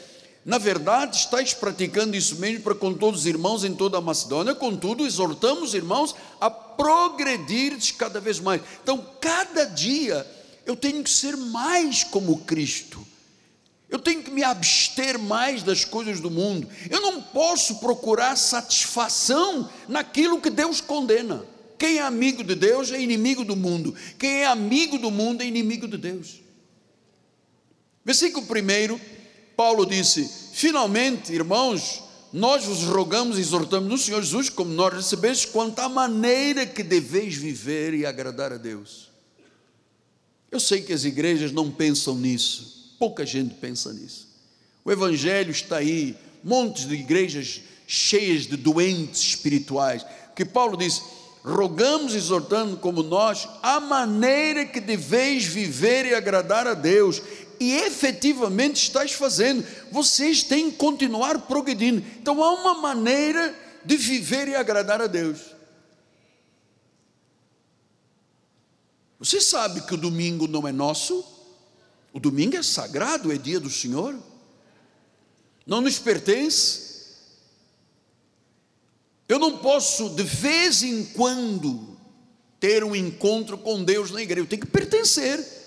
[0.44, 4.55] na verdade, estáis praticando isso mesmo para com todos os irmãos em toda a Macedônia,
[4.55, 8.61] contudo, exortamos os irmãos a progredir cada vez mais.
[8.83, 10.26] Então, cada dia
[10.66, 13.07] eu tenho que ser mais como Cristo.
[13.88, 16.66] Eu tenho que me abster mais das coisas do mundo.
[16.90, 21.44] Eu não posso procurar satisfação naquilo que Deus condena.
[21.78, 23.94] Quem é amigo de Deus é inimigo do mundo.
[24.18, 26.40] Quem é amigo do mundo é inimigo de Deus.
[28.05, 28.98] Versículo 1,
[29.57, 35.45] Paulo disse: Finalmente, irmãos, nós vos rogamos e exortamos no Senhor Jesus, como nós recebemos,
[35.45, 39.11] quanto à maneira que deveis viver e agradar a Deus.
[40.51, 44.29] Eu sei que as igrejas não pensam nisso, pouca gente pensa nisso.
[44.85, 51.03] O Evangelho está aí, montes de igrejas cheias de doentes espirituais, que Paulo diz:
[51.45, 57.21] rogamos, exortando como nós, a maneira que deveis viver e agradar a Deus,
[57.62, 62.05] e efetivamente estás fazendo, vocês têm que continuar progredindo.
[62.20, 65.38] Então há uma maneira de viver e agradar a Deus.
[69.18, 71.25] Você sabe que o domingo não é nosso?
[72.12, 74.18] O domingo é sagrado, é dia do Senhor.
[75.64, 76.90] Não nos pertence.
[79.29, 81.96] Eu não posso, de vez em quando,
[82.59, 84.42] ter um encontro com Deus na igreja.
[84.42, 85.62] Eu tenho que pertencer.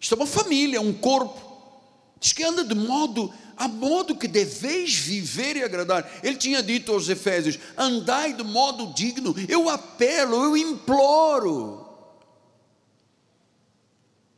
[0.00, 1.54] Isto é uma família, um corpo.
[2.24, 6.10] Diz que anda de modo, a modo que deveis viver e agradar.
[6.22, 9.34] Ele tinha dito aos Efésios: andai de modo digno.
[9.46, 11.86] Eu apelo, eu imploro.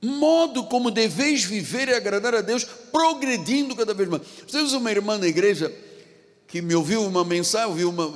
[0.02, 4.22] Modo como deveis viver e agradar a Deus, progredindo cada vez mais.
[4.50, 5.72] Temos uma irmã na igreja
[6.48, 8.06] que me ouviu uma mensagem, ouviu uma,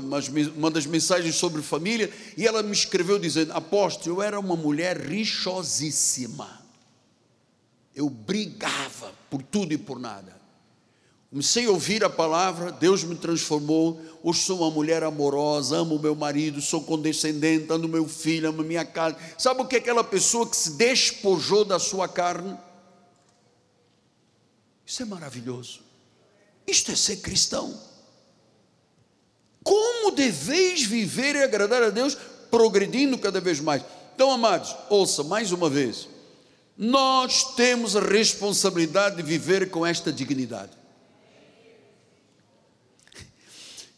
[0.57, 4.98] uma das mensagens sobre família, e ela me escreveu dizendo: Apóstolo, eu era uma mulher
[4.98, 6.60] rixosíssima
[7.94, 10.40] eu brigava por tudo e por nada.
[11.31, 14.00] Comecei a ouvir a palavra, Deus me transformou.
[14.20, 18.85] Hoje sou uma mulher amorosa, amo meu marido, sou condescendente, amo meu filho, amo minha
[18.85, 19.16] casa.
[19.38, 22.59] Sabe o que é aquela pessoa que se despojou da sua carne?
[24.85, 25.83] Isso é maravilhoso.
[26.66, 27.81] Isto é ser cristão.
[29.62, 32.16] Como deveis viver e agradar a Deus,
[32.50, 33.85] progredindo cada vez mais.
[34.16, 36.09] Então, amados, ouça mais uma vez.
[36.83, 40.73] Nós temos a responsabilidade de viver com esta dignidade.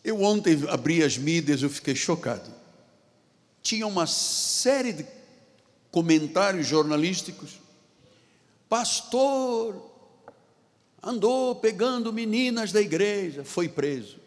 [0.02, 2.52] Eu ontem abri as mídias, eu fiquei chocado.
[3.62, 5.06] Tinha uma série de
[5.92, 7.60] comentários jornalísticos.
[8.68, 9.80] Pastor
[11.00, 14.18] andou pegando meninas da igreja, foi preso.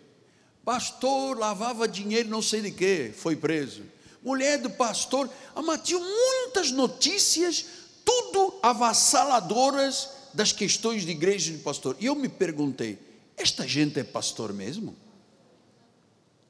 [0.64, 3.84] Pastor lavava dinheiro não sei de quê, foi preso.
[4.24, 5.30] Mulher do pastor,
[5.62, 11.98] mas tinha muitas notícias tudo avassaladoras das questões de igreja e de pastor.
[12.00, 13.00] E eu me perguntei:
[13.36, 14.96] esta gente é pastor mesmo?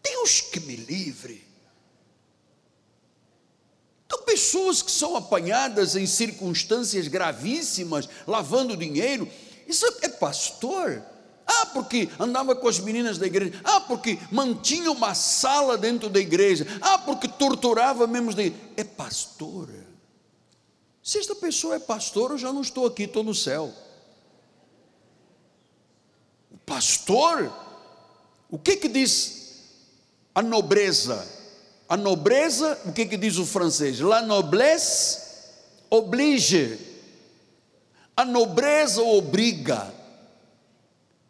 [0.04, 1.44] Deus que me livre.
[4.06, 9.28] Então, pessoas que são apanhadas em circunstâncias gravíssimas, lavando dinheiro,
[9.68, 11.02] isso é pastor?
[11.46, 13.60] Ah, porque andava com as meninas da igreja.
[13.64, 16.66] Ah, porque mantinha uma sala dentro da igreja.
[16.82, 18.44] Ah, porque torturava membros da.
[18.76, 19.70] É pastor.
[21.06, 23.72] Se esta pessoa é pastor, eu já não estou aqui, estou no céu.
[26.52, 27.54] O pastor,
[28.50, 29.62] o que que diz
[30.34, 31.24] a nobreza?
[31.88, 34.00] A nobreza, o que que diz o francês?
[34.00, 35.20] La noblesse
[35.92, 36.80] oblige.
[38.18, 39.94] A nobreza obriga.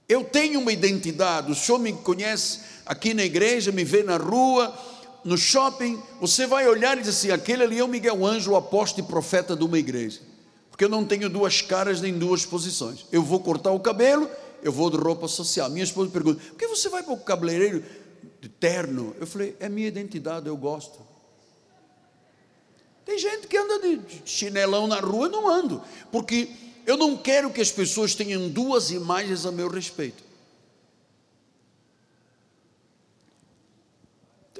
[0.07, 4.73] Eu tenho uma identidade, o senhor me conhece aqui na igreja, me vê na rua,
[5.25, 8.57] no shopping, você vai olhar e dizer assim: aquele ali é o Miguel Ângelo, o
[8.57, 10.21] apóstolo e profeta de uma igreja.
[10.69, 13.07] Porque eu não tenho duas caras nem duas posições.
[13.11, 14.29] Eu vou cortar o cabelo,
[14.61, 15.67] eu vou de roupa social.
[15.71, 17.83] Minha esposa pergunta: por que você vai para o cabeleireiro
[18.39, 19.15] de terno?
[19.19, 20.99] Eu falei: é minha identidade, eu gosto.
[23.03, 26.49] Tem gente que anda de chinelão na rua, eu não ando, porque
[26.85, 30.23] eu não quero que as pessoas tenham duas imagens a meu respeito.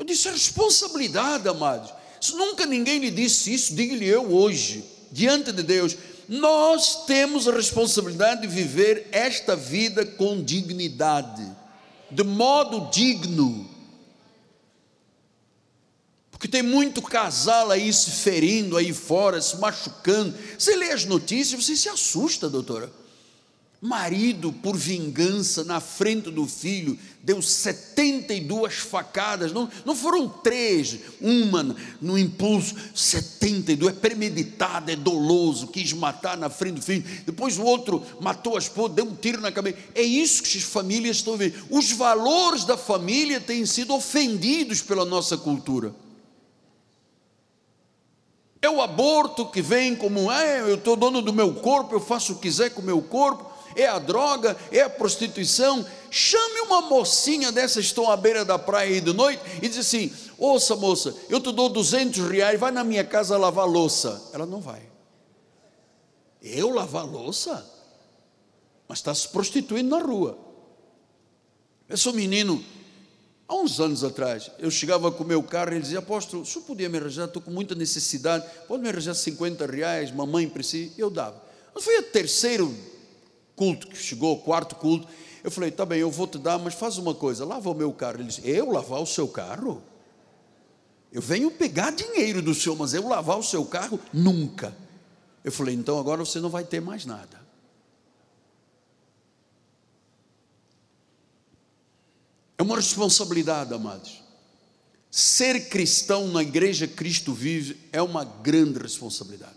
[0.06, 1.92] Eu disse: é responsabilidade, amados.
[2.22, 5.98] Se nunca ninguém lhe disse isso, diga-lhe eu hoje, diante de Deus.
[6.30, 11.44] Nós temos a responsabilidade de viver esta vida com dignidade,
[12.10, 13.70] de modo digno.
[16.30, 20.36] Porque tem muito casal aí se ferindo aí fora, se machucando.
[20.58, 22.92] Você lê as notícias, você se assusta, doutora.
[23.82, 31.76] Marido, por vingança, na frente do filho, deu 72 facadas, não, não foram três, uma
[32.02, 37.64] no impulso, 72, é premeditado, é doloso, quis matar na frente do filho, depois o
[37.64, 39.78] outro matou a esposa, deu um tiro na cabeça.
[39.94, 41.56] É isso que as famílias estão vendo.
[41.70, 45.94] Os valores da família têm sido ofendidos pela nossa cultura.
[48.62, 52.34] É o aborto que vem como, ah, eu estou dono do meu corpo, eu faço
[52.34, 55.86] o que quiser com o meu corpo é a droga, é a prostituição.
[56.10, 59.78] chame uma mocinha dessas que estão à beira da praia aí de noite e diz
[59.78, 64.30] assim: Ouça, moça, eu te dou 200 reais, vai na minha casa lavar louça.
[64.34, 64.82] Ela não vai.
[66.42, 67.66] Eu lavar louça?
[68.88, 70.38] Mas está se prostituindo na rua.
[71.88, 72.64] Eu sou menino,
[73.48, 76.46] há uns anos atrás, eu chegava com o meu carro e ele dizia: Apóstolo, o
[76.46, 77.26] senhor podia me arranjar?
[77.26, 80.94] Estou com muita necessidade, pode me arranjar 50 reais, mamãe precisa?
[80.98, 81.44] Eu dava.
[81.74, 82.76] Mas foi o terceiro
[83.56, 85.08] culto que chegou, o quarto culto.
[85.44, 87.92] Eu falei: Tá bem, eu vou te dar, mas faz uma coisa, lava o meu
[87.94, 88.18] carro.
[88.18, 89.82] Ele disse: Eu lavar o seu carro?
[91.16, 93.98] Eu venho pegar dinheiro do senhor, mas eu lavar o seu carro?
[94.12, 94.76] Nunca.
[95.46, 97.40] Eu falei, então agora você não vai ter mais nada.
[102.58, 104.24] É uma responsabilidade, amados.
[105.10, 109.56] Ser cristão na igreja Cristo vive é uma grande responsabilidade.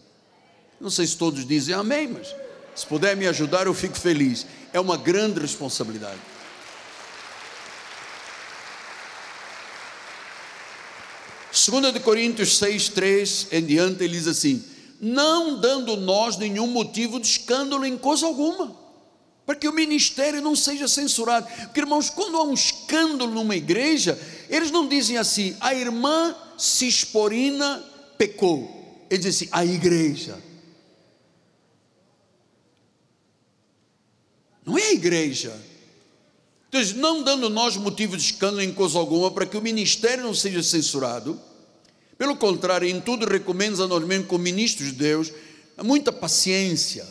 [0.80, 2.36] Não sei se todos dizem amém, mas
[2.78, 4.46] se puder me ajudar, eu fico feliz.
[4.72, 6.20] É uma grande responsabilidade.
[11.50, 14.64] Segunda de Coríntios 6, 3 em diante, ele diz assim:
[15.00, 18.72] não dando nós nenhum motivo de escândalo em coisa alguma,
[19.44, 21.48] para que o ministério não seja censurado.
[21.64, 24.16] Porque, irmãos, quando há um escândalo numa igreja,
[24.48, 27.84] eles não dizem assim, a irmã Cisporina
[28.16, 30.47] pecou, eles dizem assim, a igreja.
[34.68, 35.58] Não é a igreja.
[36.68, 40.34] Então, não dando nós motivo de escândalo em coisa alguma, para que o ministério não
[40.34, 41.40] seja censurado,
[42.18, 45.32] pelo contrário, em tudo recomendo a nós mesmos, como ministros de Deus,
[45.82, 47.06] muita paciência,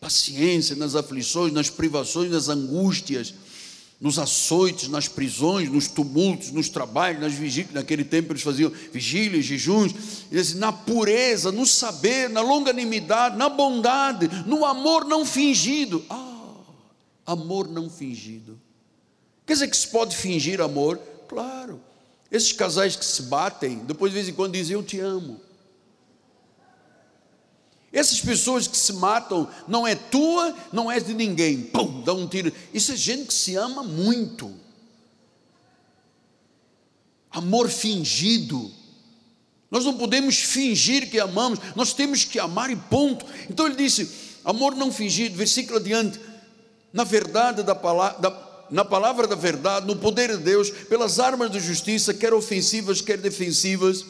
[0.00, 3.32] paciência nas aflições, nas privações, nas angústias,
[4.00, 7.74] nos açoites, nas prisões, nos tumultos, nos trabalhos, nas vigílias.
[7.74, 9.92] Naquele tempo eles faziam vigílias, jejuns,
[10.56, 16.04] na pureza, no saber, na longanimidade, na bondade, no amor não fingido.
[16.10, 16.27] Ah,
[17.28, 18.58] amor não fingido.
[19.46, 20.98] Quer dizer que se pode fingir amor?
[21.28, 21.78] Claro.
[22.32, 25.38] Esses casais que se batem, depois de vez em quando dizem eu te amo.
[27.92, 31.62] Essas pessoas que se matam, não é tua, não é de ninguém.
[31.62, 32.52] Pum, dá um tiro.
[32.72, 34.54] Isso é gente que se ama muito.
[37.30, 38.70] Amor fingido.
[39.70, 43.26] Nós não podemos fingir que amamos, nós temos que amar e ponto.
[43.50, 44.10] Então ele disse:
[44.44, 46.18] amor não fingido, versículo adiante.
[46.92, 51.50] Na verdade da palavra, da, na palavra da verdade, no poder de Deus, pelas armas
[51.50, 54.04] de justiça, quer ofensivas, quer defensivas,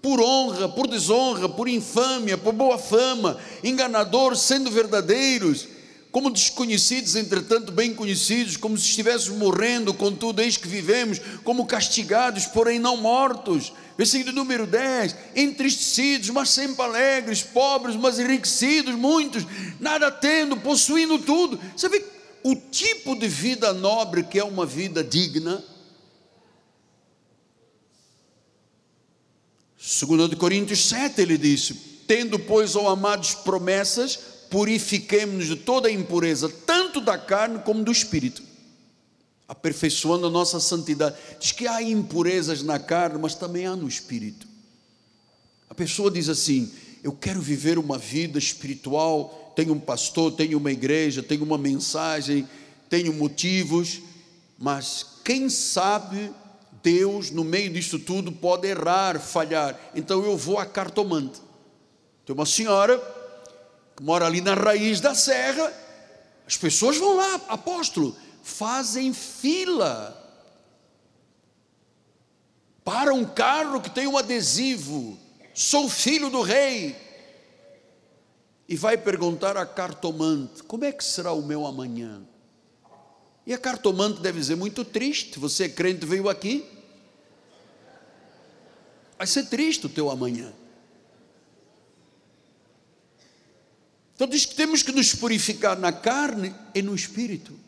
[0.00, 5.68] por honra, por desonra, por infâmia, por boa fama, enganadores, sendo verdadeiros,
[6.10, 12.46] como desconhecidos, entretanto bem conhecidos, como se estivéssemos morrendo, contudo, eis que vivemos, como castigados,
[12.46, 13.72] porém não mortos.
[13.96, 19.44] Versículo número 10: entristecidos, mas sempre alegres, pobres, mas enriquecidos, muitos,
[19.78, 21.60] nada tendo, possuindo tudo.
[21.76, 22.04] Você vê
[22.42, 25.62] o tipo de vida nobre que é uma vida digna.
[29.78, 31.74] Segundo de Coríntios 7 ele disse:
[32.06, 34.18] "Tendo pois ó amados promessas,
[34.48, 38.42] purifiquemo-nos de toda a impureza, tanto da carne como do espírito,
[39.52, 41.16] aperfeiçoando a nossa santidade".
[41.38, 44.46] Diz que há impurezas na carne, mas também há no espírito.
[45.68, 46.72] A pessoa diz assim:
[47.02, 52.48] "Eu quero viver uma vida espiritual tenho um pastor, tenho uma igreja, tenho uma mensagem,
[52.88, 54.00] tenho motivos,
[54.58, 56.32] mas quem sabe
[56.82, 59.78] Deus, no meio disso tudo, pode errar, falhar.
[59.94, 61.40] Então eu vou a cartomante.
[62.26, 62.98] Tem uma senhora
[63.96, 65.72] que mora ali na raiz da serra,
[66.46, 70.18] as pessoas vão lá, apóstolo, fazem fila
[72.84, 75.18] para um carro que tem um adesivo.
[75.54, 76.96] Sou filho do rei
[78.68, 82.22] e vai perguntar à cartomante: como é que será o meu amanhã?
[83.46, 86.66] E a cartomante deve dizer: muito triste, você é crente, veio aqui.
[89.16, 90.52] Vai ser triste o teu amanhã.
[94.14, 97.58] Então diz que temos que nos purificar na carne e no espírito.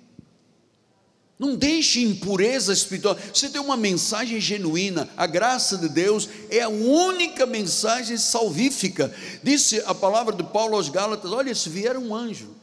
[1.38, 3.16] Não deixe impureza espiritual.
[3.32, 5.08] Você tem uma mensagem genuína.
[5.16, 9.12] A graça de Deus é a única mensagem salvífica.
[9.42, 12.54] Disse a palavra de Paulo aos Gálatas: Olha, se vier um anjo,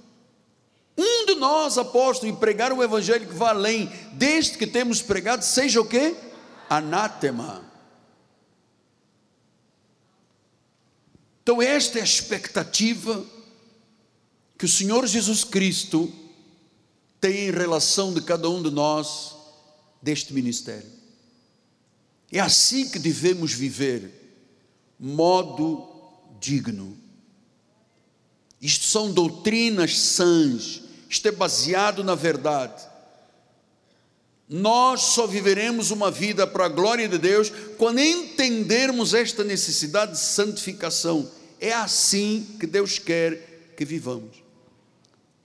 [0.97, 5.43] um de nós, apóstolos, e pregar o evangelho que vá além, desde que temos pregado,
[5.43, 6.15] seja o que?
[6.69, 7.69] Anátema.
[11.43, 13.25] Então, esta é a expectativa
[14.57, 16.20] que o Senhor Jesus Cristo
[17.21, 19.35] tem em relação de cada um de nós
[20.01, 20.89] deste ministério.
[22.31, 24.09] É assim que devemos viver,
[24.99, 25.87] modo
[26.39, 26.97] digno.
[28.59, 32.89] Isto são doutrinas sãs, isto é baseado na verdade.
[34.49, 40.19] Nós só viveremos uma vida para a glória de Deus quando entendermos esta necessidade de
[40.19, 41.29] santificação.
[41.59, 44.40] É assim que Deus quer que vivamos.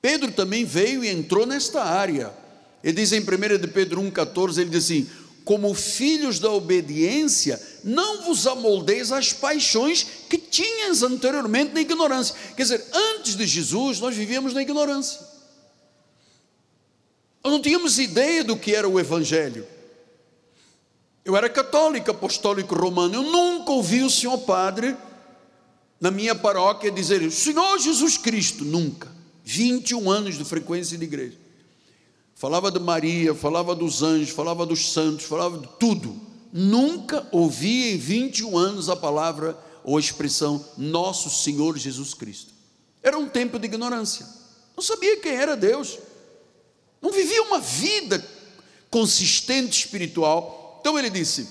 [0.07, 2.33] Pedro também veio e entrou nesta área.
[2.85, 5.11] Ele diz em 1 de Pedro 1,14, ele diz assim:
[5.45, 12.37] como filhos da obediência, não vos amoldeis às paixões que tinhas anteriormente na ignorância.
[12.57, 15.21] Quer dizer, antes de Jesus, nós vivíamos na ignorância.
[17.43, 19.67] Nós não tínhamos ideia do que era o Evangelho.
[21.25, 23.17] Eu era católico, apostólico romano.
[23.17, 24.97] Eu nunca ouvi o senhor padre
[26.01, 28.65] na minha paróquia dizer Senhor Jesus Cristo.
[28.65, 29.16] Nunca.
[29.47, 31.39] 21 anos de frequência de igreja.
[32.35, 36.21] Falava de Maria, falava dos anjos, falava dos santos, falava de tudo.
[36.53, 42.53] Nunca ouvi em 21 anos a palavra ou a expressão Nosso Senhor Jesus Cristo.
[43.03, 44.27] Era um tempo de ignorância.
[44.77, 45.99] Não sabia quem era Deus
[47.01, 48.25] não vivia uma vida
[48.91, 50.79] consistente espiritual.
[50.81, 51.49] Então ele disse: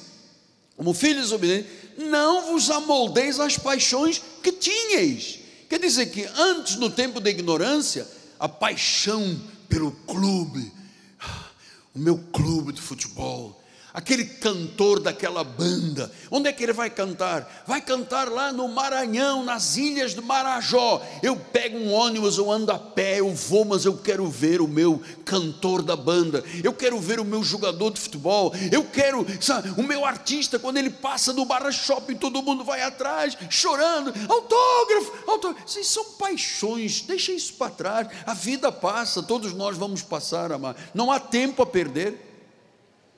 [0.76, 5.39] como filhos obedientes, não vos amoldeis às paixões que tinhais.
[5.70, 8.07] Quer dizer que antes, no tempo da ignorância,
[8.39, 10.72] a paixão pelo clube,
[11.93, 13.61] o meu clube de futebol,
[13.96, 17.64] aquele cantor daquela banda, onde é que ele vai cantar?
[17.66, 21.02] Vai cantar lá no Maranhão, nas ilhas do Marajó.
[21.24, 24.68] Eu pego um ônibus, eu ando a pé, eu vou, mas eu quero ver o
[24.68, 29.74] meu cantor da banda, eu quero ver o meu jogador de futebol, eu quero, sabe,
[29.78, 35.14] o meu artista, quando ele passa no Barra Shopping, todo mundo vai atrás, chorando, autógrafo,
[35.26, 35.66] autógrafo.
[35.68, 40.76] Isso são paixões, deixa isso para trás, a vida passa, todos nós vamos passar, amar.
[40.93, 42.35] Não há tempo a perder.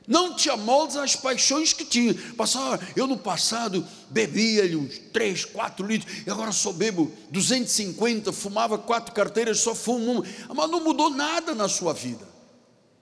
[0.08, 2.16] Não te amoldes às paixões que tinha.
[2.38, 8.78] Passar, eu no passado bebia uns 3, 4 litros, e agora só bebo 250, fumava
[8.78, 10.24] quatro carteiras, só fumo uma.
[10.56, 12.26] Mas não mudou nada na sua vida.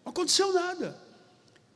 [0.03, 0.99] Não aconteceu nada.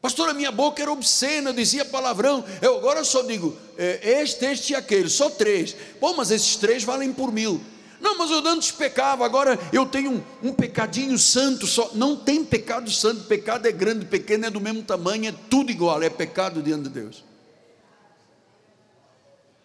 [0.01, 2.43] Pastor, a minha boca era obscena, dizia palavrão.
[2.61, 5.75] Eu agora só digo, é, este, este e aquele, só três.
[6.01, 7.61] Bom, mas esses três valem por mil.
[7.99, 11.91] Não, mas eu antes pecava, agora eu tenho um, um, pecadinho santo só.
[11.93, 16.01] Não tem pecado santo, pecado é grande, pequeno é do mesmo tamanho, é tudo igual,
[16.01, 17.23] é pecado diante de Deus.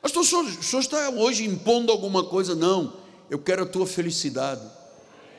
[0.03, 2.55] Mas o senhor, o senhor está hoje impondo alguma coisa?
[2.55, 2.95] Não,
[3.30, 4.62] eu quero a tua felicidade.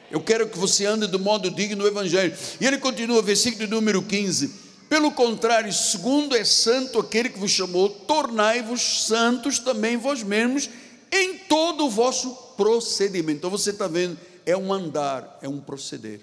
[0.09, 2.35] Eu quero que você ande do modo digno do Evangelho.
[2.59, 4.63] E ele continua, versículo número 15.
[4.87, 10.69] Pelo contrário, segundo é santo aquele que vos chamou, tornai-vos santos também vós mesmos
[11.11, 13.37] em todo o vosso procedimento.
[13.37, 16.21] Então você está vendo, é um andar, é um proceder.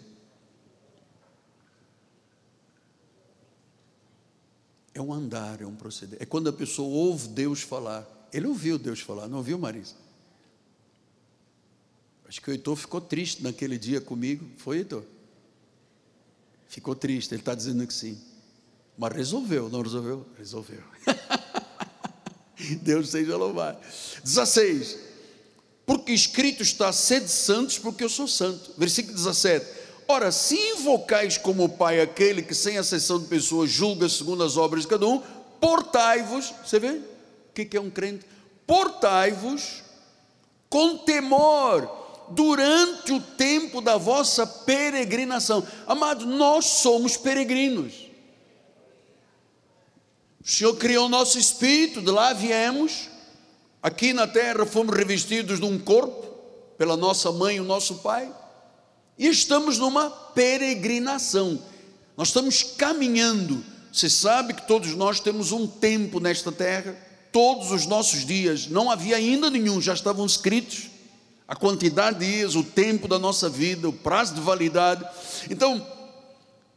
[4.94, 6.20] É um andar, é um proceder.
[6.20, 8.06] É quando a pessoa ouve Deus falar.
[8.32, 9.94] Ele ouviu Deus falar, não ouviu, Marisa?
[12.26, 14.48] Acho que o Heitor ficou triste naquele dia comigo.
[14.56, 15.04] Foi, Heitor?
[16.66, 18.18] Ficou triste, ele está dizendo que sim.
[18.96, 20.26] Mas resolveu, não resolveu?
[20.38, 20.82] Resolveu.
[22.80, 23.78] Deus seja louvado.
[24.22, 25.11] 16.
[25.92, 28.72] Porque escrito está, sede santos, porque eu sou santo.
[28.78, 29.66] Versículo 17.
[30.08, 34.84] Ora, se invocais como Pai aquele que, sem acessão de pessoas, julga segundo as obras
[34.84, 35.22] de cada um,
[35.60, 36.50] portai-vos.
[36.64, 36.92] Você vê?
[36.92, 38.24] O que é um crente?
[38.66, 39.82] Portai-vos
[40.70, 45.62] com temor durante o tempo da vossa peregrinação.
[45.86, 47.92] Amados, nós somos peregrinos.
[50.42, 53.11] O Senhor criou o nosso espírito, de lá viemos,
[53.82, 56.30] aqui na terra fomos revestidos de um corpo,
[56.78, 58.32] pela nossa mãe e o nosso pai,
[59.18, 61.60] e estamos numa peregrinação,
[62.16, 63.64] nós estamos caminhando.
[63.92, 66.96] Você sabe que todos nós temos um tempo nesta terra,
[67.30, 70.90] todos os nossos dias, não havia ainda nenhum, já estavam escritos
[71.46, 75.04] a quantidade de dias, o tempo da nossa vida, o prazo de validade.
[75.50, 75.86] Então,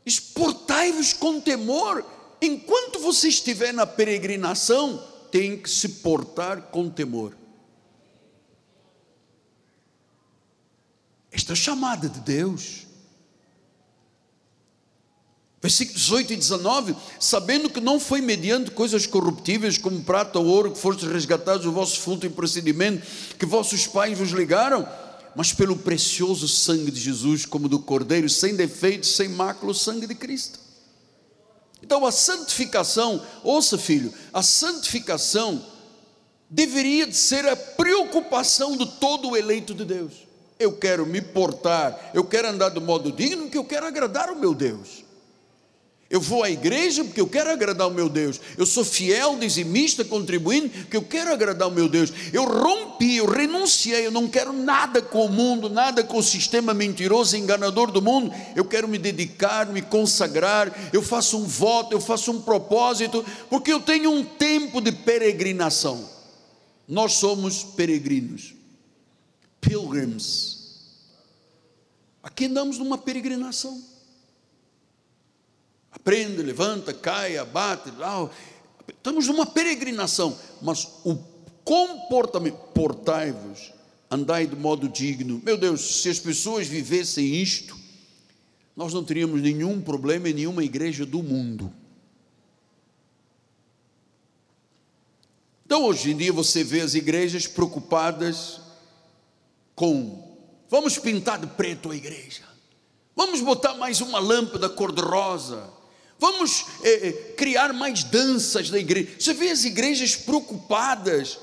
[0.05, 2.03] exportai-vos com temor
[2.41, 5.01] enquanto você estiver na peregrinação,
[5.35, 7.35] tem que se portar com temor.
[11.29, 12.87] Esta chamada de Deus.
[15.61, 20.71] Versículos 18 e 19: Sabendo que não foi mediante coisas corruptíveis, como prata ou ouro,
[20.71, 23.05] que fostes resgatados do vosso fulto e procedimento,
[23.37, 24.87] que vossos pais vos ligaram,
[25.35, 30.07] mas pelo precioso sangue de Jesus, como do Cordeiro, sem defeito, sem mácula, o sangue
[30.07, 30.64] de Cristo.
[31.85, 35.63] Então a santificação, ouça filho, a santificação
[36.49, 40.13] deveria de ser a preocupação de todo o eleito de Deus.
[40.57, 44.35] Eu quero me portar, eu quero andar do modo digno, que eu quero agradar o
[44.35, 45.04] meu Deus.
[46.07, 48.39] Eu vou à igreja porque eu quero agradar o meu Deus.
[48.55, 52.13] Eu sou fiel, dizimista, contribuindo porque eu quero agradar o meu Deus.
[52.31, 56.75] Eu rompi, eu renunciei, eu não quero nada com o mundo, nada com o sistema
[56.75, 58.31] mentiroso e enganador do mundo.
[58.55, 60.71] Eu quero me dedicar, me consagrar.
[60.93, 66.07] Eu faço um voto, eu faço um propósito, porque eu tenho um tempo de peregrinação.
[66.87, 68.53] Nós somos peregrinos,
[69.59, 70.55] pilgrims.
[72.21, 73.94] Aqui andamos numa peregrinação
[75.95, 77.91] aprende, levanta, cai, abate,
[78.89, 81.15] estamos numa peregrinação, mas o
[81.63, 83.73] comportamento, portai-vos,
[84.11, 85.41] andai de modo digno.
[85.43, 87.75] Meu Deus, se as pessoas vivessem isto,
[88.75, 91.73] nós não teríamos nenhum problema em nenhuma igreja do mundo.
[95.65, 98.61] Então, hoje em dia, você vê as igrejas preocupadas
[99.73, 100.37] com:
[100.69, 102.43] vamos pintar de preto a igreja,
[103.15, 105.74] vamos botar mais uma lâmpada cor-de-rosa,
[106.17, 109.15] Vamos é, criar mais danças na igreja.
[109.19, 111.39] Você vê as igrejas preocupadas,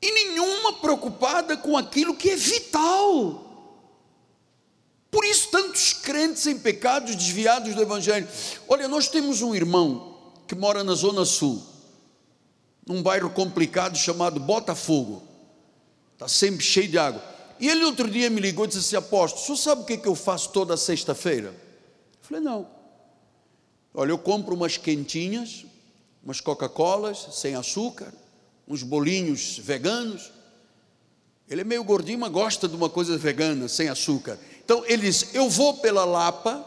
[0.00, 3.44] e nenhuma preocupada com aquilo que é vital.
[5.10, 8.28] Por isso, tantos crentes em pecados desviados do Evangelho.
[8.68, 10.16] Olha, nós temos um irmão
[10.46, 11.62] que mora na Zona Sul,
[12.86, 15.22] num bairro complicado chamado Botafogo,
[16.14, 17.22] está sempre cheio de água.
[17.60, 19.94] E ele outro dia me ligou e disse assim: Apóstolo, o senhor sabe o que,
[19.94, 21.48] é que eu faço toda sexta-feira?
[21.48, 21.54] Eu
[22.22, 22.77] falei: Não.
[23.94, 25.64] Olha, eu compro umas quentinhas,
[26.22, 28.12] umas Coca-Colas sem açúcar,
[28.66, 30.30] uns bolinhos veganos.
[31.48, 34.38] Ele é meio gordinho, mas gosta de uma coisa vegana, sem açúcar.
[34.62, 36.64] Então ele diz: Eu vou pela Lapa,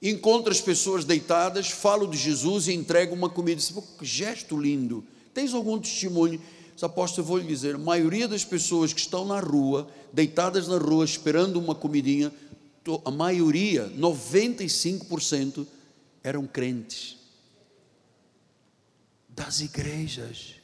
[0.00, 3.56] encontro as pessoas deitadas, falo de Jesus e entrego uma comida.
[3.56, 5.04] Diz, que gesto lindo.
[5.34, 6.40] Tens algum testemunho?
[6.74, 10.68] Diz, apóstolo, eu vou lhe dizer: a maioria das pessoas que estão na rua, deitadas
[10.68, 12.32] na rua, esperando uma comidinha,
[13.04, 15.66] a maioria, 95%,
[16.26, 17.16] eram crentes
[19.28, 20.54] das igrejas,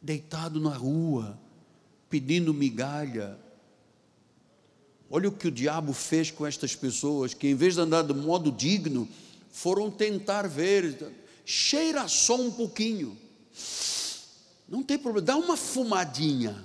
[0.00, 1.36] deitado na rua,
[2.08, 3.36] pedindo migalha.
[5.10, 8.14] Olha o que o diabo fez com estas pessoas que, em vez de andar de
[8.14, 9.08] modo digno,
[9.50, 11.12] foram tentar ver,
[11.44, 13.18] cheira só um pouquinho,
[14.68, 16.64] não tem problema, dá uma fumadinha,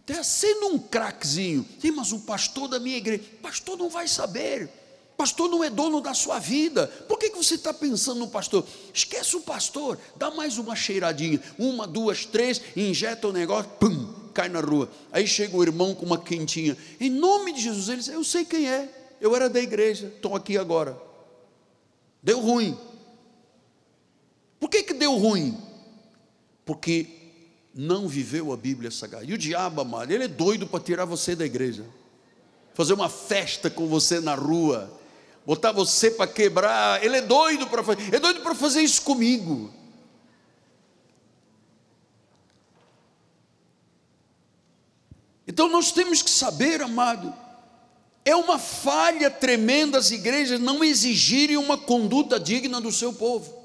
[0.00, 4.81] está sendo um craquezinho, sim, mas o pastor da minha igreja, pastor não vai saber,
[5.16, 6.86] pastor não é dono da sua vida.
[7.08, 8.64] Por que, que você está pensando no pastor?
[8.92, 14.48] Esquece o pastor, dá mais uma cheiradinha, uma, duas, três, injeta o negócio, pum, cai
[14.48, 14.90] na rua.
[15.10, 16.76] Aí chega o irmão com uma quentinha.
[16.98, 18.88] Em nome de Jesus, ele diz: Eu sei quem é,
[19.20, 21.00] eu era da igreja, estou aqui agora.
[22.22, 22.76] Deu ruim.
[24.58, 25.58] Por que, que deu ruim?
[26.64, 27.06] Porque
[27.74, 29.24] não viveu a Bíblia Sagrada.
[29.24, 31.84] E o diabo, amado, ele é doido para tirar você da igreja,
[32.74, 35.01] fazer uma festa com você na rua
[35.46, 37.04] botar você para quebrar.
[37.04, 39.72] Ele é doido para fazer, é doido para fazer isso comigo.
[45.46, 47.34] Então nós temos que saber, amado,
[48.24, 53.60] é uma falha tremenda as igrejas não exigirem uma conduta digna do seu povo.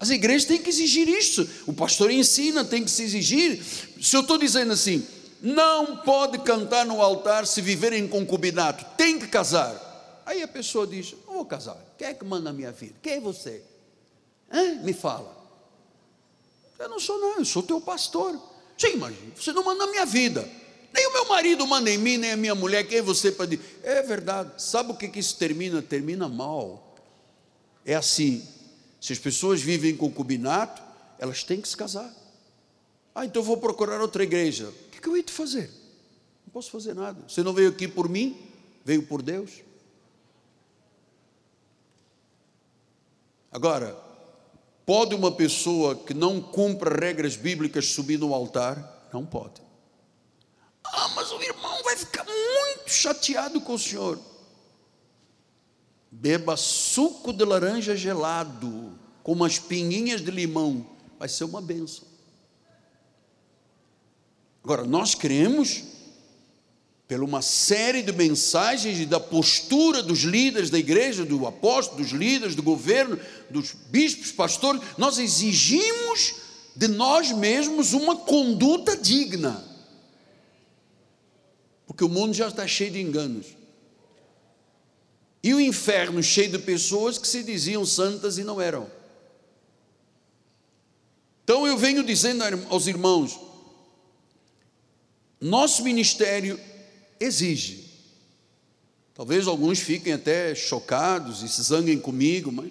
[0.00, 1.48] As igrejas têm que exigir isso.
[1.66, 3.60] O pastor ensina, tem que se exigir.
[4.00, 5.04] Se eu estou dizendo assim,
[5.40, 10.22] não pode cantar no altar se viver em concubinato, tem que casar.
[10.26, 12.94] Aí a pessoa diz: Não vou casar, quem é que manda na minha vida?
[13.00, 13.62] Quem é você?
[14.52, 14.76] Hã?
[14.82, 15.36] Me fala.
[16.78, 18.38] Eu não sou, não, eu sou teu pastor.
[18.76, 20.48] Sim, mas você não manda na minha vida.
[20.92, 23.46] Nem o meu marido manda em mim, nem a minha mulher, quem é você para
[23.46, 23.80] dizer?
[23.82, 24.62] É verdade.
[24.62, 25.82] Sabe o que, que isso termina?
[25.82, 26.94] Termina mal.
[27.84, 28.46] É assim:
[29.00, 30.82] se as pessoas vivem em concubinato,
[31.18, 32.12] elas têm que se casar.
[33.14, 35.70] Ah, então eu vou procurar outra igreja que, que eu ia te fazer?
[36.44, 37.22] Não posso fazer nada.
[37.28, 38.36] Você não veio aqui por mim,
[38.84, 39.62] veio por Deus.
[43.50, 43.96] Agora,
[44.84, 49.08] pode uma pessoa que não cumpra regras bíblicas subir no altar?
[49.12, 49.62] Não pode.
[50.84, 54.18] Ah, mas o irmão vai ficar muito chateado com o senhor.
[56.10, 60.86] Beba suco de laranja gelado, com umas pinguinhas de limão,
[61.18, 62.07] vai ser uma benção.
[64.62, 65.84] Agora, nós cremos,
[67.06, 72.12] pela uma série de mensagens e da postura dos líderes da igreja, do apóstolo, dos
[72.12, 76.34] líderes do governo, dos bispos, pastores, nós exigimos
[76.76, 79.64] de nós mesmos uma conduta digna.
[81.86, 83.46] Porque o mundo já está cheio de enganos.
[85.42, 88.90] E o inferno cheio de pessoas que se diziam santas e não eram.
[91.42, 93.47] Então eu venho dizendo aos irmãos,
[95.40, 96.58] nosso ministério
[97.20, 97.88] exige,
[99.18, 102.70] Talvez alguns fiquem até chocados e se zanguem comigo, mas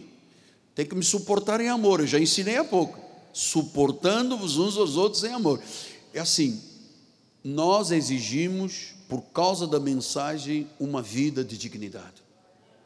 [0.73, 1.99] tem que me suportar em amor.
[1.99, 2.97] Eu já ensinei há pouco.
[3.33, 5.61] Suportando-vos uns aos outros em amor.
[6.13, 6.63] É assim,
[7.43, 12.23] nós exigimos, por causa da mensagem, uma vida de dignidade.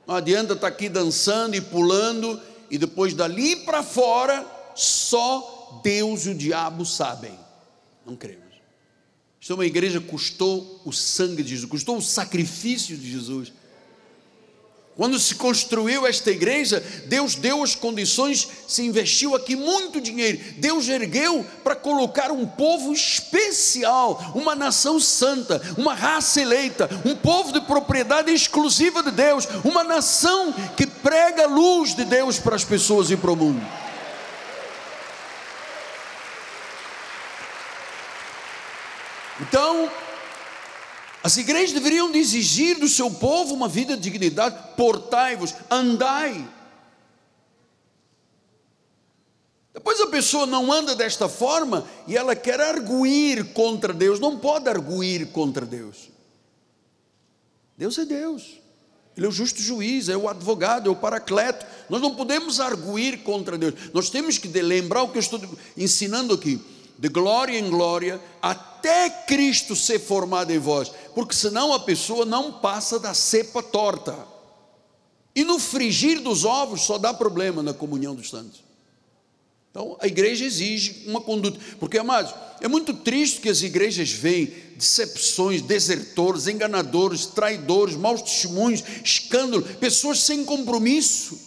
[0.08, 6.30] Não adianta estar aqui dançando e pulando e depois dali para fora só Deus e
[6.32, 7.38] o diabo sabem.
[8.04, 8.51] Não cremos.
[9.42, 13.52] Isto é uma igreja que custou o sangue de Jesus, custou o sacrifício de Jesus.
[14.96, 20.40] Quando se construiu esta igreja, Deus deu as condições, se investiu aqui muito dinheiro.
[20.58, 27.52] Deus ergueu para colocar um povo especial, uma nação santa, uma raça eleita, um povo
[27.52, 32.64] de propriedade exclusiva de Deus, uma nação que prega a luz de Deus para as
[32.64, 33.81] pessoas e para o mundo.
[39.52, 39.92] Então,
[41.22, 46.48] as igrejas deveriam exigir do seu povo uma vida de dignidade, portai-vos, andai.
[49.74, 54.70] Depois a pessoa não anda desta forma e ela quer arguir contra Deus, não pode
[54.70, 56.10] arguir contra Deus.
[57.78, 58.58] Deus é Deus,
[59.18, 61.66] Ele é o justo juiz, é o advogado, é o paracleto.
[61.90, 65.42] Nós não podemos arguir contra Deus, nós temos que lembrar o que eu estou
[65.76, 66.62] ensinando aqui
[67.02, 72.54] de glória em glória, até Cristo ser formado em vós, porque senão a pessoa não
[72.54, 74.16] passa da cepa torta.
[75.36, 78.64] E no frigir dos ovos só dá problema na comunhão dos santos.
[79.72, 84.54] Então a igreja exige uma conduta, porque amados, é muito triste que as igrejas veem
[84.76, 91.40] decepções, desertores, enganadores, traidores, maus testemunhos, escândalo, pessoas sem compromisso.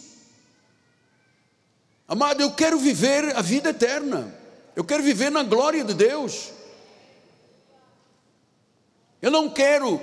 [2.05, 4.43] Amado, eu quero viver a vida eterna.
[4.75, 6.51] Eu quero viver na glória de Deus.
[9.21, 10.01] Eu não quero,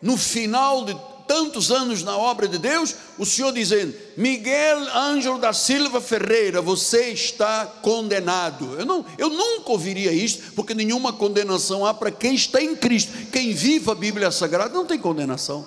[0.00, 0.96] no final de
[1.26, 7.08] tantos anos na obra de Deus, o Senhor dizendo: Miguel Ângelo da Silva Ferreira, você
[7.08, 8.78] está condenado.
[8.78, 13.12] Eu, não, eu nunca ouviria isto, porque nenhuma condenação há para quem está em Cristo.
[13.32, 15.66] Quem vive a Bíblia Sagrada não tem condenação.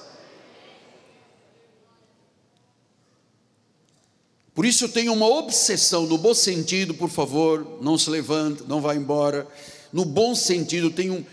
[4.56, 8.80] Por isso eu tenho uma obsessão, no bom sentido, por favor, não se levante, não
[8.80, 9.46] vá embora.
[9.92, 11.28] No bom sentido, eu tenho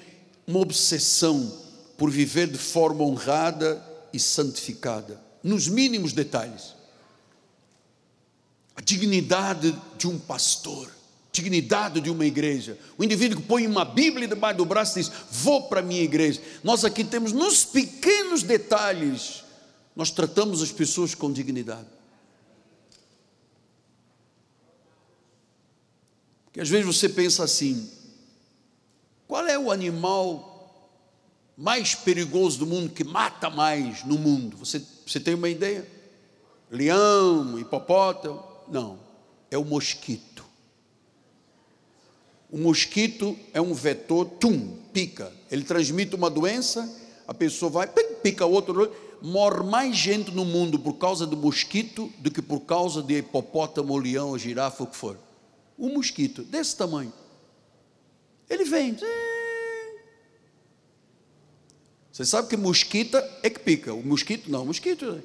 [0.44, 1.56] uma obsessão
[1.96, 3.80] por viver de forma honrada
[4.12, 6.74] e santificada, nos mínimos detalhes.
[8.74, 10.90] A dignidade de um pastor,
[11.30, 12.76] dignidade de uma igreja.
[12.98, 16.02] O indivíduo que põe uma Bíblia debaixo do braço e diz: Vou para a minha
[16.02, 16.40] igreja.
[16.64, 19.44] Nós aqui temos nos pequenos detalhes,
[19.94, 22.01] nós tratamos as pessoas com dignidade.
[26.52, 27.88] Que às vezes você pensa assim:
[29.26, 30.50] qual é o animal
[31.56, 34.56] mais perigoso do mundo, que mata mais no mundo?
[34.58, 35.86] Você, você tem uma ideia?
[36.70, 38.42] Leão, hipopótamo?
[38.68, 38.98] Não,
[39.50, 40.44] é o mosquito.
[42.50, 45.32] O mosquito é um vetor, tum, pica.
[45.50, 46.86] Ele transmite uma doença,
[47.26, 52.30] a pessoa vai, pica outro, morre mais gente no mundo por causa do mosquito do
[52.30, 55.16] que por causa de hipopótamo, leão, girafa, o que for
[55.82, 57.12] um mosquito desse tamanho.
[58.48, 58.96] Ele vem.
[62.12, 63.92] Você sabe que mosquita é que pica.
[63.92, 64.62] O mosquito não.
[64.62, 65.20] O mosquito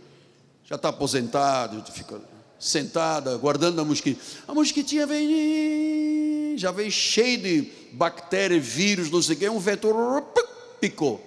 [0.65, 2.19] já está aposentado, fica
[2.59, 4.19] sentada, guardando a mosquita.
[4.47, 10.23] A mosquitinha vem, já vem cheio de bactérias, vírus, não sei o que, um vetor,
[10.81, 11.23] picou.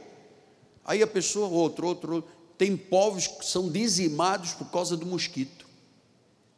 [0.84, 2.24] Aí a pessoa, outro, outro,
[2.58, 5.66] tem povos que são dizimados por causa do mosquito.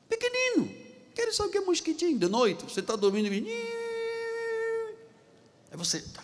[0.08, 0.81] Pequenino.
[1.14, 2.18] Quer saber o que é mosquitinho?
[2.18, 4.92] De noite, você está dormindo e
[5.70, 6.22] Aí você tá.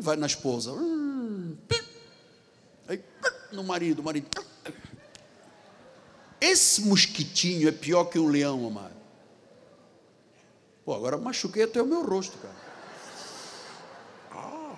[0.00, 0.72] vai na esposa.
[2.86, 3.02] Aí
[3.52, 4.28] no marido, marido.
[6.40, 8.94] Esse mosquitinho é pior que um leão, amado.
[10.84, 12.54] Pô, agora machuquei até o meu rosto, cara.
[14.30, 14.76] Ah,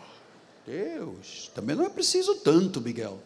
[0.65, 3.21] Deus, também não é preciso tanto, Miguel.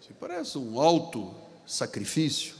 [0.00, 1.34] Você parece um alto
[1.66, 2.54] sacrifício.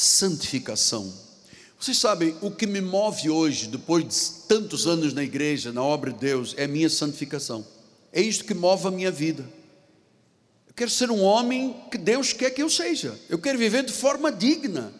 [0.00, 1.12] Santificação.
[1.78, 6.12] Vocês sabem, o que me move hoje, depois de tantos anos na igreja, na obra
[6.12, 7.66] de Deus, é a minha santificação.
[8.12, 9.48] É isto que move a minha vida.
[10.68, 13.18] Eu quero ser um homem que Deus quer que eu seja.
[13.28, 14.92] Eu quero viver de forma digna.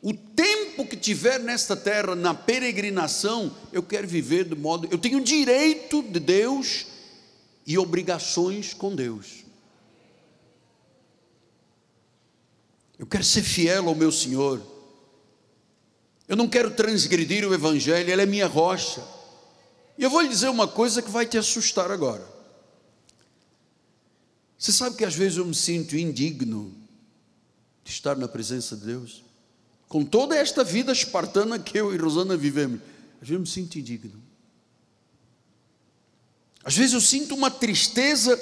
[0.00, 4.88] O tempo que tiver nesta terra, na peregrinação, eu quero viver de modo.
[4.90, 6.86] Eu tenho direito de Deus
[7.66, 9.47] e obrigações com Deus.
[12.98, 14.60] Eu quero ser fiel ao meu Senhor.
[16.26, 19.02] Eu não quero transgredir o Evangelho, Ele é minha rocha.
[19.96, 22.26] E eu vou lhe dizer uma coisa que vai te assustar agora.
[24.58, 26.74] Você sabe que às vezes eu me sinto indigno
[27.84, 29.22] de estar na presença de Deus?
[29.88, 32.80] Com toda esta vida espartana que eu e Rosana vivemos,
[33.22, 34.22] às vezes eu me sinto indigno.
[36.62, 38.36] Às vezes eu sinto uma tristeza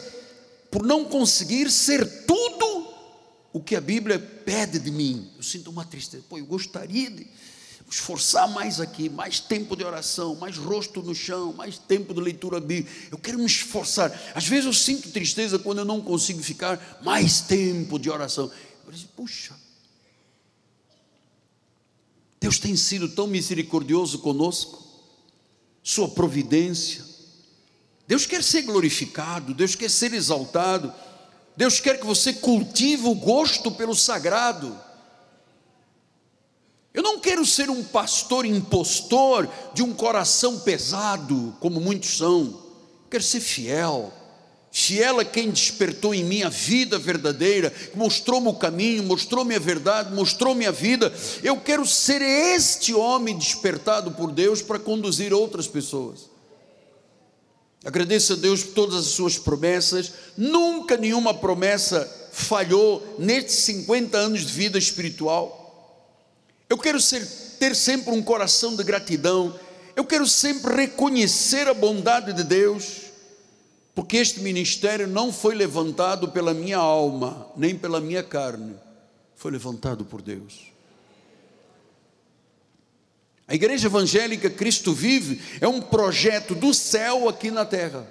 [0.71, 2.76] por não conseguir ser tudo
[3.57, 5.31] o que a Bíblia pede de mim.
[5.35, 6.23] Eu sinto uma tristeza.
[6.29, 7.27] Pô, eu gostaria de
[7.91, 12.61] esforçar mais aqui, mais tempo de oração, mais rosto no chão, mais tempo de leitura
[12.61, 12.91] bíblica.
[13.11, 14.13] Eu quero me esforçar.
[14.35, 18.51] Às vezes eu sinto tristeza quando eu não consigo ficar mais tempo de oração.
[18.87, 19.55] Eu digo, puxa,
[22.39, 24.85] Deus tem sido tão misericordioso conosco,
[25.83, 27.03] Sua providência.
[28.07, 30.93] Deus quer ser glorificado, Deus quer ser exaltado,
[31.57, 34.79] Deus quer que você cultive o gosto pelo sagrado.
[36.93, 42.63] Eu não quero ser um pastor impostor de um coração pesado, como muitos são.
[43.11, 44.13] Quero ser fiel.
[44.71, 50.15] Fiel a quem despertou em mim a vida verdadeira, mostrou-me o caminho, mostrou-me a verdade,
[50.15, 51.11] mostrou-me a vida.
[51.43, 56.36] Eu quero ser este homem despertado por Deus para conduzir outras pessoas.
[57.87, 60.13] Agradeço a Deus por todas as suas promessas.
[60.37, 66.19] Nunca nenhuma promessa falhou nestes 50 anos de vida espiritual.
[66.69, 67.25] Eu quero ser,
[67.61, 69.55] ter sempre um coração de gratidão.
[69.95, 73.03] Eu quero sempre reconhecer a bondade de Deus,
[73.95, 78.75] porque este ministério não foi levantado pela minha alma, nem pela minha carne,
[79.37, 80.76] foi levantado por Deus.
[83.49, 88.07] A igreja evangélica Cristo Vive é um projeto do céu aqui na terra.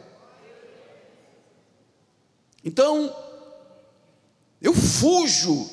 [2.63, 3.15] Então,
[4.61, 5.69] eu fujo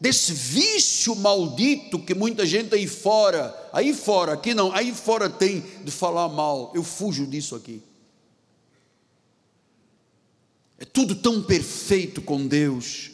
[0.00, 5.60] desse vício maldito que muita gente aí fora, aí fora, aqui não, aí fora tem
[5.84, 6.72] de falar mal.
[6.74, 7.80] Eu fujo disso aqui.
[10.76, 13.11] É tudo tão perfeito com Deus.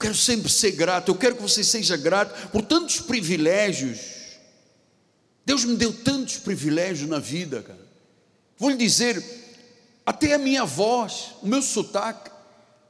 [0.00, 4.00] Quero sempre ser grato, eu quero que você seja grato por tantos privilégios.
[5.44, 7.86] Deus me deu tantos privilégios na vida, cara.
[8.56, 9.22] Vou lhe dizer,
[10.06, 12.30] até a minha voz, o meu sotaque,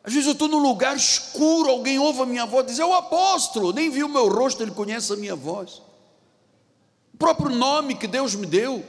[0.05, 2.85] às vezes eu estou num lugar escuro, alguém ouve a minha voz e diz: É
[2.85, 5.83] o apóstolo, nem viu o meu rosto, ele conhece a minha voz.
[7.13, 8.85] O próprio nome que Deus me deu.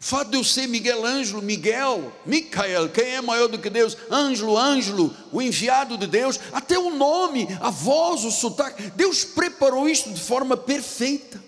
[0.00, 3.94] O fato de eu ser Miguel Ângelo, Miguel, Micael, quem é maior do que Deus?
[4.10, 9.86] Ângelo, Ângelo, o enviado de Deus, até o nome, a voz, o sotaque, Deus preparou
[9.86, 11.38] isto de forma perfeita.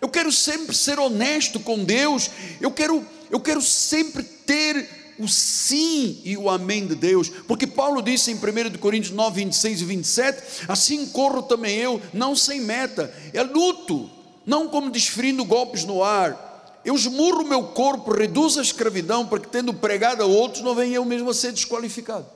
[0.00, 2.30] Eu quero sempre ser honesto com Deus,
[2.60, 8.02] eu quero, eu quero sempre ter o sim e o amém de Deus, porque Paulo
[8.02, 13.12] disse em 1 Coríntios 9, 26 e 27: Assim corro também eu, não sem meta,
[13.32, 14.08] é luto,
[14.46, 16.53] não como desferindo golpes no ar.
[16.84, 20.74] Eu esmurro o meu corpo, reduzo a escravidão, para que tendo pregado a outros, não
[20.74, 22.26] venha eu mesmo a ser desqualificado.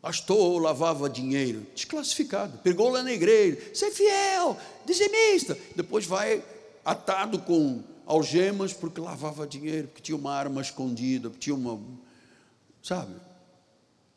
[0.00, 6.42] Pastor lavava dinheiro, desclassificado, pegou lá na igreja, ser fiel, dizimista, depois vai
[6.84, 11.78] atado com algemas porque lavava dinheiro, porque tinha uma arma escondida, porque tinha uma.
[12.82, 13.14] Sabe?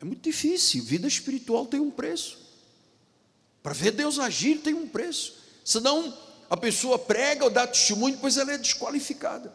[0.00, 0.82] É muito difícil.
[0.82, 2.38] Vida espiritual tem um preço.
[3.62, 5.36] Para ver Deus agir tem um preço.
[5.64, 6.16] Senão
[6.52, 9.50] a pessoa prega ou dá testemunho, depois ela é desqualificada.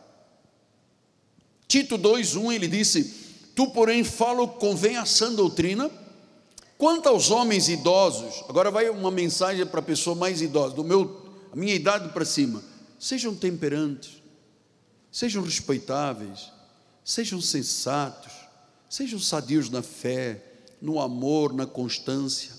[1.68, 3.04] Tito 2,1 ele disse:
[3.56, 5.91] Tu, porém, fala o que convém a sã doutrina.
[6.76, 11.24] Quanto aos homens idosos, agora vai uma mensagem para a pessoa mais idosa, do meu,
[11.54, 12.64] a minha idade para cima,
[13.00, 14.20] sejam temperantes,
[15.12, 16.52] sejam respeitáveis,
[17.06, 18.34] sejam sensatos,
[18.89, 20.43] sejam sadios na fé,
[20.82, 22.50] no amor, na constância.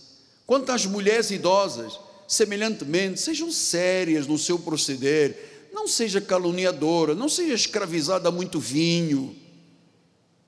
[0.46, 7.54] Quanto às mulheres idosas, semelhantemente, sejam sérias no seu proceder, não seja caluniadora, não seja
[7.54, 9.34] escravizada a muito vinho,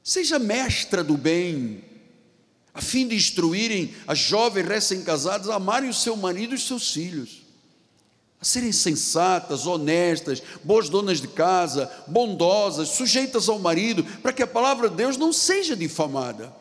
[0.04, 1.82] seja mestra do bem,
[2.74, 6.92] a fim de instruírem as jovens recém-casadas a amarem o seu marido e os seus
[6.92, 7.40] filhos.
[8.40, 14.46] A serem sensatas, honestas, boas donas de casa, bondosas, sujeitas ao marido, para que a
[14.46, 16.59] palavra de Deus não seja difamada.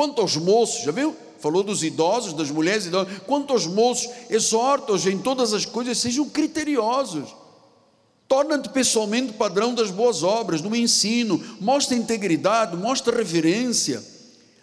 [0.00, 1.14] Quanto aos moços, já viu?
[1.40, 3.18] Falou dos idosos, das mulheres idosas.
[3.26, 7.36] Quanto aos moços, exorta-os em todas as coisas, sejam criteriosos.
[8.26, 14.02] Torna-te pessoalmente padrão das boas obras, no ensino, mostra integridade, mostra reverência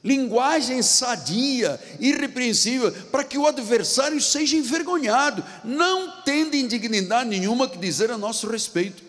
[0.04, 8.10] linguagem sadia, irrepreensível, para que o adversário seja envergonhado, não tendo indignidade nenhuma que dizer
[8.10, 9.04] a nosso respeito.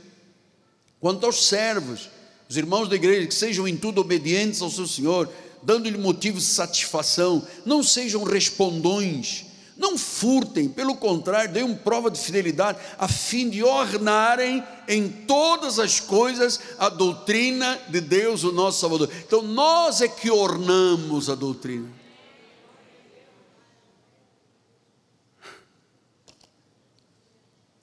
[1.01, 2.11] Quanto aos servos,
[2.49, 5.31] os irmãos da igreja, que sejam em tudo obedientes ao seu Senhor,
[5.63, 9.45] dando-lhe motivos de satisfação, não sejam respondões,
[9.79, 16.01] Não furtem, pelo contrário, deem prova de fidelidade, a fim de ornarem em todas as
[16.01, 19.09] coisas a doutrina de Deus, o nosso Salvador.
[19.25, 21.89] Então, nós é que ornamos a doutrina.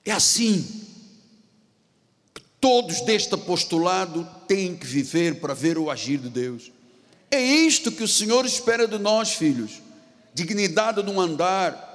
[0.04, 0.62] É assim
[2.34, 6.70] que todos deste apostolado têm que viver para ver o agir de Deus.
[7.30, 9.82] É isto que o Senhor espera de nós, filhos.
[10.32, 11.86] Dignidade no andar,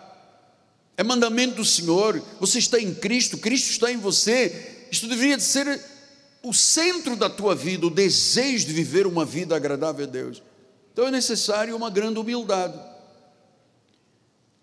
[0.97, 2.21] é mandamento do Senhor.
[2.39, 4.85] Você está em Cristo, Cristo está em você.
[4.91, 5.83] Isto deveria de ser
[6.43, 10.41] o centro da tua vida, o desejo de viver uma vida agradável a Deus.
[10.91, 12.77] Então é necessário uma grande humildade.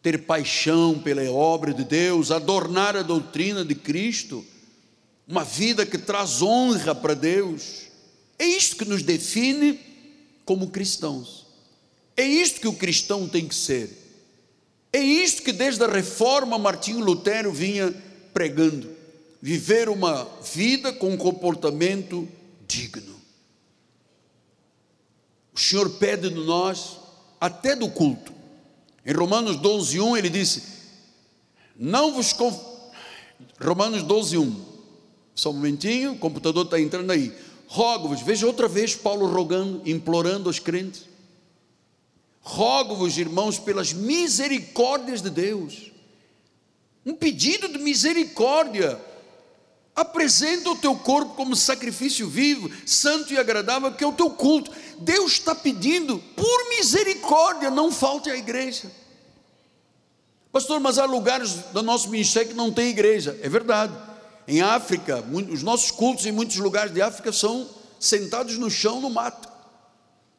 [0.03, 4.45] Ter paixão pela obra de Deus, adornar a doutrina de Cristo,
[5.27, 7.87] uma vida que traz honra para Deus.
[8.39, 9.81] É isto que nos define
[10.49, 11.45] como cristãos.
[12.17, 13.91] É isto que o cristão tem que ser.
[14.91, 17.95] É isto que desde a reforma Martinho Lutero vinha
[18.33, 18.89] pregando:
[19.43, 22.27] viver uma vida com um comportamento
[22.67, 23.15] digno.
[25.53, 26.97] O Senhor pede de nós,
[27.39, 28.33] até do culto.
[29.05, 30.63] Em Romanos 12, 1, ele disse:
[31.77, 32.33] Não vos.
[32.33, 32.59] Conf...
[33.61, 34.65] Romanos 12, 1.
[35.35, 37.37] Só um momentinho, o computador está entrando aí.
[37.69, 41.09] Rogo-vos, veja outra vez Paulo rogando, implorando aos crentes
[42.49, 45.93] Rogo-vos, irmãos, pelas misericórdias de Deus.
[47.05, 48.99] Um pedido de misericórdia.
[49.95, 54.71] Apresenta o teu corpo como sacrifício vivo, santo e agradável, que é o teu culto.
[54.99, 58.91] Deus está pedindo, por misericórdia, não falte à igreja.
[60.51, 63.39] Pastor, mas há lugares do nosso ministério que não tem igreja.
[63.43, 63.93] É verdade.
[64.49, 65.23] Em África,
[65.53, 67.69] os nossos cultos em muitos lugares de África são
[68.01, 69.47] sentados no chão, no mato.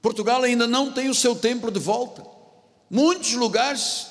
[0.01, 2.26] Portugal ainda não tem o seu templo de volta.
[2.89, 4.07] Muitos lugares,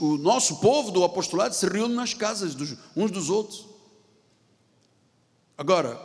[0.00, 3.64] o nosso povo do apostolado se reúne nas casas dos, uns dos outros.
[5.56, 6.00] Agora,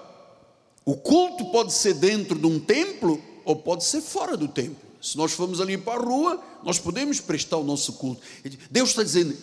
[0.85, 4.91] o culto pode ser dentro de um templo ou pode ser fora do templo.
[5.01, 8.21] Se nós formos ali para a rua, nós podemos prestar o nosso culto.
[8.69, 9.35] Deus está dizendo,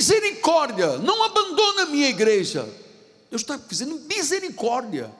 [0.00, 2.66] misericórdia, não abandona a minha igreja.
[3.28, 5.10] Deus está dizendo misericórdia.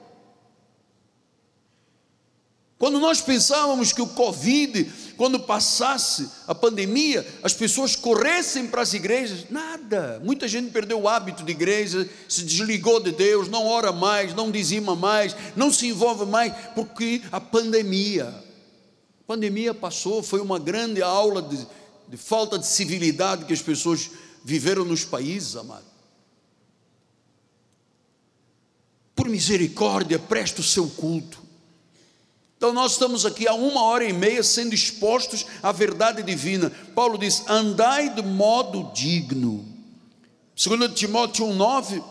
[2.79, 8.91] Quando nós pensávamos que o Covid, quando passasse a pandemia, as pessoas corressem para as
[8.95, 10.19] igrejas, nada.
[10.23, 14.49] Muita gente perdeu o hábito de igreja, se desligou de Deus, não ora mais, não
[14.49, 18.25] dizima mais, não se envolve mais, porque a pandemia.
[18.25, 21.67] A pandemia passou, foi uma grande aula de,
[22.09, 24.09] de falta de civilidade que as pessoas
[24.43, 25.85] viveram nos países, amado.
[29.15, 31.41] Por misericórdia, presta o seu culto
[32.61, 36.71] então nós estamos aqui há uma hora e meia sendo expostos à verdade divina.
[36.93, 39.65] Paulo diz: andai de modo digno.
[40.55, 42.03] 2 Timóteo 1,9.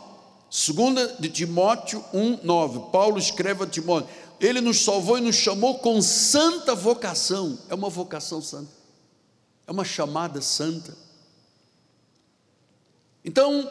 [0.50, 2.90] 2 de Timóteo 1,9.
[2.90, 4.10] Paulo escreve a Timóteo:
[4.40, 7.56] Ele nos salvou e nos chamou com santa vocação.
[7.68, 8.72] É uma vocação santa,
[9.68, 10.96] é uma chamada santa.
[13.24, 13.70] Então,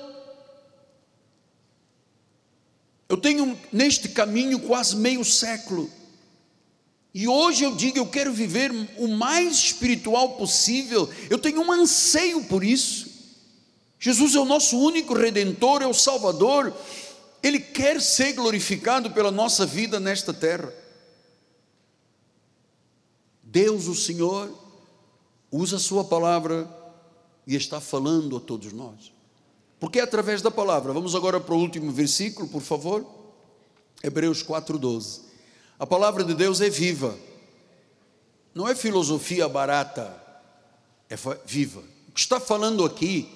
[3.08, 5.92] eu tenho neste caminho quase meio século
[7.14, 12.44] e hoje eu digo, eu quero viver o mais espiritual possível, eu tenho um anseio
[12.46, 13.10] por isso.
[14.00, 16.74] Jesus é o nosso único redentor, é o Salvador,
[17.42, 20.72] Ele quer ser glorificado pela nossa vida nesta terra.
[23.42, 24.54] Deus, o Senhor,
[25.52, 26.70] usa a Sua palavra
[27.46, 29.12] e está falando a todos nós,
[29.80, 30.92] porque é através da palavra.
[30.94, 33.06] Vamos agora para o último versículo, por favor,
[34.04, 35.22] Hebreus 4,12.
[35.78, 37.18] A palavra de Deus é viva,
[38.54, 40.22] não é filosofia barata,
[41.10, 41.16] é
[41.46, 41.82] viva.
[42.10, 43.30] O que está falando aqui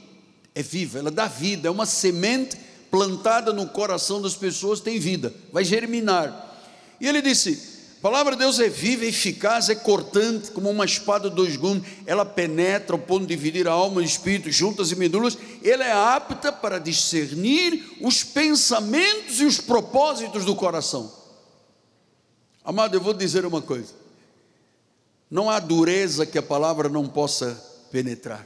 [0.53, 2.57] é viva, ela dá vida, é uma semente
[2.91, 6.51] plantada no coração das pessoas, tem vida, vai germinar.
[6.99, 7.72] E ele disse:
[8.03, 11.87] a palavra de Deus é viva, eficaz, é cortante, como uma espada de dois gumes,
[12.05, 15.85] ela penetra ao ponto de dividir a alma e o espírito, juntas e medulas, ela
[15.85, 21.09] é apta para discernir os pensamentos e os propósitos do coração.
[22.61, 23.93] Amado, eu vou dizer uma coisa:
[25.31, 27.55] não há dureza que a palavra não possa
[27.89, 28.45] penetrar,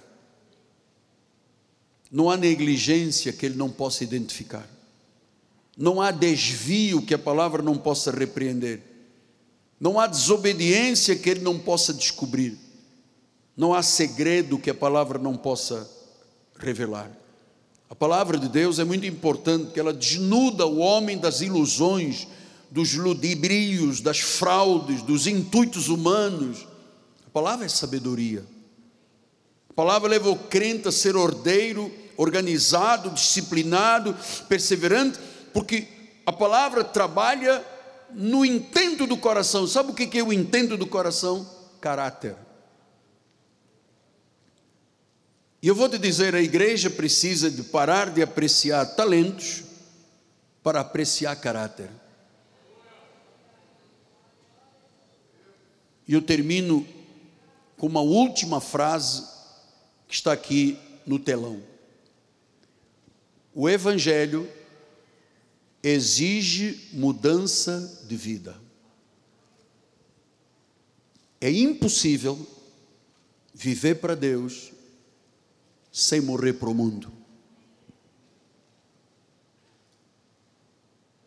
[2.11, 4.69] não há negligência que ele não possa identificar,
[5.75, 8.96] não há desvio que a palavra não possa repreender,
[9.79, 12.57] não há desobediência que ele não possa descobrir,
[13.55, 15.89] não há segredo que a palavra não possa
[16.57, 17.11] revelar.
[17.89, 22.27] A palavra de Deus é muito importante, porque ela desnuda o homem das ilusões
[22.69, 26.67] dos ludibrios, das fraudes, dos intuitos humanos.
[27.25, 28.45] A palavra é sabedoria.
[29.69, 34.15] A palavra leva o crente a ser ordeiro, organizado, disciplinado,
[34.49, 35.19] perseverante,
[35.53, 35.87] porque
[36.25, 37.63] a palavra trabalha
[38.11, 39.67] no intento do coração.
[39.67, 41.47] Sabe o que é o intento do coração?
[41.79, 42.35] Caráter.
[45.61, 49.63] E eu vou te dizer: a igreja precisa de parar de apreciar talentos
[50.63, 51.89] para apreciar caráter.
[56.07, 56.87] E eu termino
[57.77, 59.23] com uma última frase
[60.07, 61.61] que está aqui no telão.
[63.53, 64.49] O Evangelho
[65.87, 68.59] exige mudança de vida.
[71.39, 72.45] É impossível
[73.53, 74.71] viver para Deus
[75.91, 77.11] sem morrer para o mundo.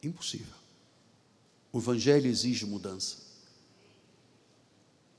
[0.03, 0.55] Impossível.
[1.73, 3.19] O Evangelho exige mudança.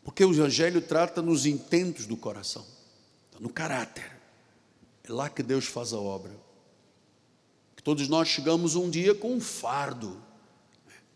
[0.03, 2.65] Porque o Evangelho trata nos intentos do coração,
[3.39, 4.19] no caráter.
[5.03, 6.50] É lá que Deus faz a obra.
[7.83, 10.21] Todos nós chegamos um dia com um fardo.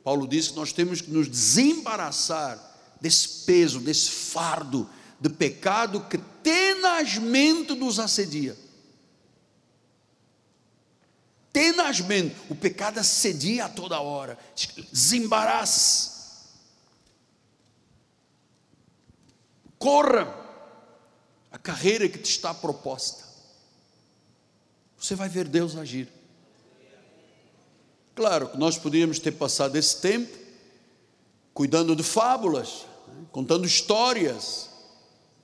[0.03, 2.59] Paulo diz que nós temos que nos desembaraçar
[2.99, 4.89] desse peso, desse fardo
[5.19, 8.57] de pecado que tenazmente nos assedia.
[11.51, 14.37] Tenazmente, o pecado assedia a toda hora.
[14.91, 16.11] Desembarace.
[19.79, 20.35] Corra
[21.51, 23.23] a carreira que te está proposta.
[24.97, 26.11] Você vai ver Deus agir.
[28.15, 30.35] Claro que nós podíamos ter passado esse tempo
[31.53, 34.69] cuidando de fábulas, né, contando histórias,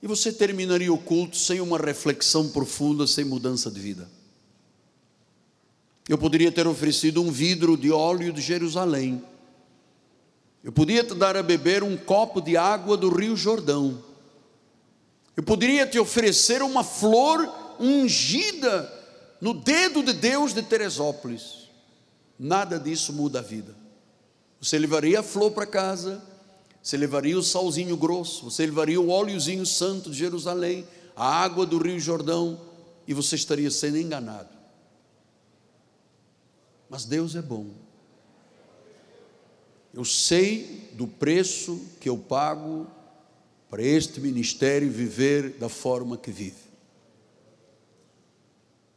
[0.01, 4.09] e você terminaria o culto sem uma reflexão profunda, sem mudança de vida.
[6.09, 9.24] Eu poderia ter oferecido um vidro de óleo de Jerusalém.
[10.63, 14.03] Eu podia te dar a beber um copo de água do Rio Jordão.
[15.36, 17.49] Eu poderia te oferecer uma flor
[17.80, 18.91] ungida
[19.39, 21.61] no dedo de Deus de Teresópolis.
[22.44, 23.76] Nada disso muda a vida.
[24.60, 26.20] Você levaria a flor para casa,
[26.82, 30.84] você levaria o salzinho grosso, você levaria o óleozinho santo de Jerusalém,
[31.16, 32.60] a água do Rio Jordão,
[33.08, 34.50] e você estaria sendo enganado.
[36.89, 37.68] Mas Deus é bom.
[39.94, 42.88] Eu sei do preço que eu pago
[43.70, 46.72] para este ministério viver da forma que vive.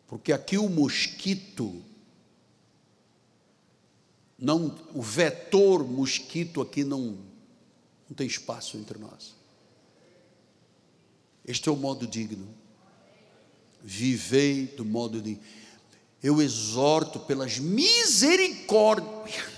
[0.07, 1.83] Porque aqui o mosquito,
[4.39, 7.19] não, o vetor mosquito aqui não
[8.09, 9.35] não tem espaço entre nós.
[11.45, 12.47] Este é o modo digno.
[13.83, 15.43] Vivei do modo digno.
[16.23, 19.53] Eu exorto pelas misericórdias.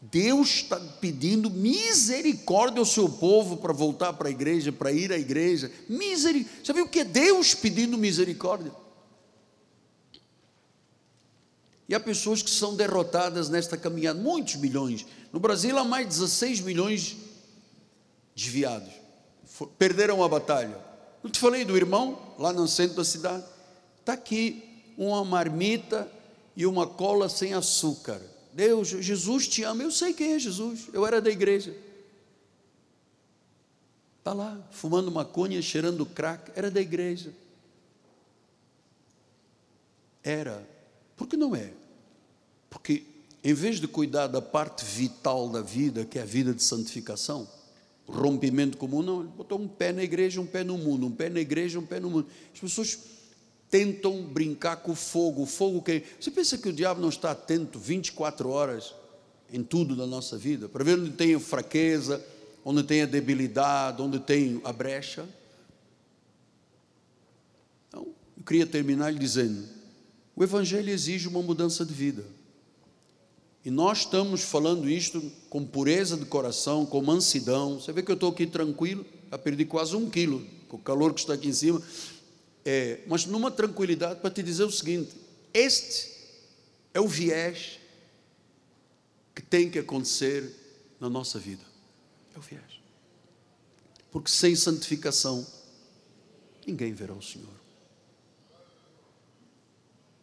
[0.00, 5.18] Deus está pedindo misericórdia ao seu povo para voltar para a igreja, para ir à
[5.18, 5.70] igreja.
[5.88, 6.64] Misericórdia.
[6.64, 8.72] Você viu o que é Deus pedindo misericórdia?
[11.90, 15.04] E há pessoas que são derrotadas nesta caminhada, muitos milhões.
[15.32, 17.16] No Brasil há mais de 16 milhões
[18.32, 18.92] desviados,
[19.76, 20.78] perderam a batalha.
[21.24, 23.44] Eu te falei do irmão lá no centro da cidade.
[23.98, 24.62] Está aqui
[24.96, 26.08] uma marmita
[26.54, 28.22] e uma cola sem açúcar.
[28.52, 29.82] Deus, Jesus te ama.
[29.82, 30.88] Eu sei quem é Jesus.
[30.92, 31.74] Eu era da igreja.
[34.20, 36.52] Está lá, fumando maconha, cheirando crack.
[36.54, 37.34] Era da igreja.
[40.22, 40.64] Era.
[41.16, 41.79] Por que não é?
[42.70, 43.04] Porque
[43.42, 47.48] em vez de cuidar da parte vital da vida, que é a vida de santificação,
[48.06, 51.28] rompimento comum, não, ele botou um pé na igreja, um pé no mundo, um pé
[51.28, 52.26] na igreja, um pé no mundo.
[52.52, 52.98] As pessoas
[53.70, 56.02] tentam brincar com o fogo, o fogo que.
[56.20, 58.94] Você pensa que o diabo não está atento 24 horas
[59.52, 62.24] em tudo da nossa vida, para ver onde tem a fraqueza,
[62.64, 65.26] onde tem a debilidade, onde tem a brecha?
[67.88, 69.66] Então, eu queria terminar lhe dizendo:
[70.36, 72.24] o Evangelho exige uma mudança de vida.
[73.64, 75.20] E nós estamos falando isto
[75.50, 77.78] com pureza de coração, com mansidão.
[77.78, 81.12] Você vê que eu estou aqui tranquilo, já perdi quase um quilo, com o calor
[81.12, 81.82] que está aqui em cima.
[82.64, 85.10] É, mas numa tranquilidade para te dizer o seguinte:
[85.52, 86.10] este
[86.94, 87.78] é o viés
[89.34, 90.54] que tem que acontecer
[90.98, 91.64] na nossa vida.
[92.34, 92.80] É o viés.
[94.10, 95.46] Porque sem santificação,
[96.66, 97.60] ninguém verá o Senhor.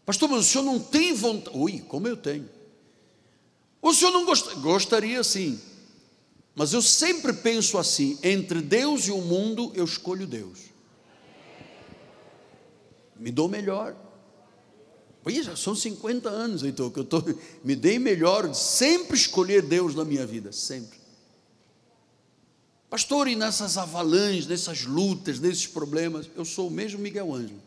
[0.08, 1.58] Pastor, mas o senhor não tem vontade.
[1.58, 2.50] Ui, como eu tenho.
[3.82, 4.54] O senhor não gost...
[4.56, 5.60] gostaria sim,
[6.56, 10.60] mas eu sempre penso assim: entre Deus e o mundo, eu escolho Deus.
[13.16, 13.96] Me dou melhor.
[15.24, 17.22] Olha, já são 50 anos, então, que eu tô,
[17.64, 20.98] me dei melhor de sempre escolher Deus na minha vida, sempre.
[22.90, 27.62] Pastor, e nessas avalanches, nessas lutas, nesses problemas, eu sou o mesmo Miguel Ângelo.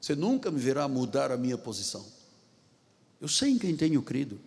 [0.00, 2.04] Você nunca me verá mudar a minha posição.
[3.20, 4.40] Eu sei em quem tenho crido.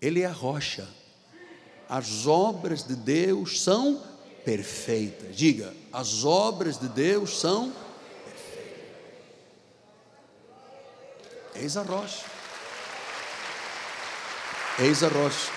[0.00, 0.88] Ele é a rocha.
[1.88, 4.02] As obras de Deus são
[4.44, 5.36] perfeitas.
[5.36, 7.72] Diga, as obras de Deus são
[8.24, 8.76] perfeitas.
[11.54, 12.24] Eis a rocha.
[14.78, 15.50] Eis a rocha.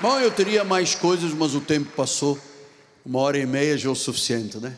[0.00, 2.36] Bom, eu teria mais coisas, mas o tempo passou.
[3.04, 4.76] Uma hora e meia já é o suficiente, né?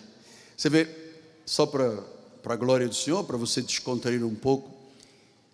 [0.56, 0.88] Você vê,
[1.46, 1.98] só para
[2.44, 4.73] a glória do Senhor, para você descontrair um pouco,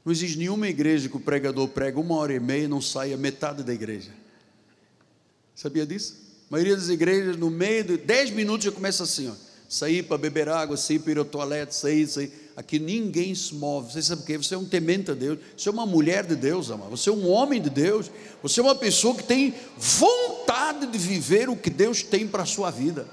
[0.05, 3.17] não existe nenhuma igreja que o pregador prega uma hora e meia e não saia
[3.17, 4.11] metade da igreja.
[5.55, 6.17] Sabia disso?
[6.49, 9.35] A maioria das igrejas, no meio de 10 minutos, já começa assim: ó,
[9.69, 12.33] sair para beber água, sair para ir ao toalete, sair, sair.
[12.57, 13.93] Aqui ninguém se move.
[13.93, 14.37] Você sabe o que?
[14.39, 15.39] Você é um temente a Deus.
[15.57, 16.91] Você é uma mulher de Deus, amado.
[16.91, 18.11] Você é um homem de Deus.
[18.43, 22.47] Você é uma pessoa que tem vontade de viver o que Deus tem para a
[22.47, 23.07] sua vida.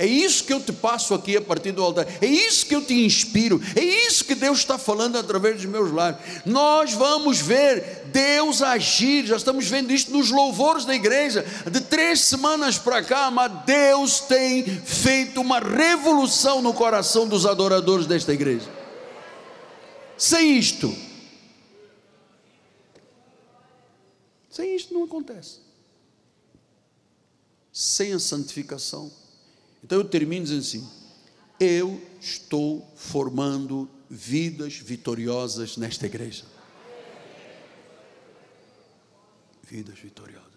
[0.00, 2.06] É isso que eu te passo aqui a partir do altar.
[2.22, 3.60] É isso que eu te inspiro.
[3.76, 6.40] É isso que Deus está falando através dos meus lábios.
[6.46, 9.26] Nós vamos ver Deus agir.
[9.26, 11.44] Já estamos vendo isso nos louvores da igreja.
[11.70, 18.06] De três semanas para cá, mas Deus tem feito uma revolução no coração dos adoradores
[18.06, 18.72] desta igreja.
[20.16, 20.96] Sem isto,
[24.48, 25.58] sem isto não acontece.
[27.70, 29.19] Sem a santificação
[29.82, 30.88] então eu termino dizendo assim:
[31.58, 36.44] eu estou formando vidas vitoriosas nesta igreja.
[39.62, 40.50] Vidas vitoriosas.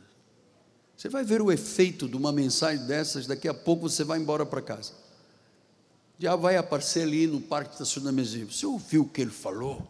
[0.97, 4.45] Você vai ver o efeito de uma mensagem dessas, daqui a pouco você vai embora
[4.45, 4.93] para casa.
[6.17, 8.51] Já vai aparecer ali no parque de estacionamento.
[8.51, 9.85] Você ouviu o que ele falou?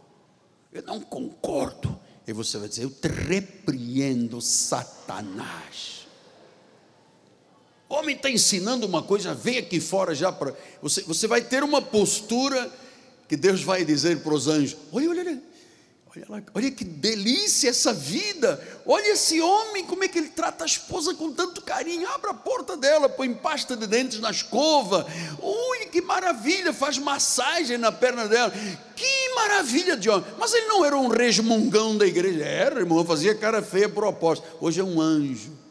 [0.72, 1.99] Eu não concordo.
[2.26, 6.02] E você vai dizer: Eu te repreendo, Satanás.
[7.94, 10.56] Homem está ensinando uma coisa, vem aqui fora já para.
[10.82, 12.72] Você, você vai ter uma postura
[13.28, 15.53] que Deus vai dizer para os anjos: olha, olha, olha.
[16.15, 18.61] Olha, olha que delícia essa vida.
[18.86, 22.07] Olha esse homem, como é que ele trata a esposa com tanto carinho.
[22.10, 25.07] Abre a porta dela, põe pasta de dentes na escova.
[25.41, 28.53] Ui, que maravilha, faz massagem na perna dela.
[28.95, 30.26] Que maravilha de homem.
[30.38, 32.44] Mas ele não era um resmungão da igreja.
[32.44, 34.48] Era, irmão, fazia cara feia propósito.
[34.61, 35.62] Hoje é um anjo.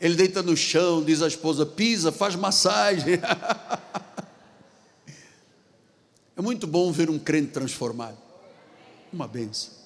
[0.00, 3.14] Ele deita no chão, diz à esposa: pisa, faz massagem.
[6.36, 8.18] é muito bom ver um crente transformado.
[9.12, 9.77] Uma benção.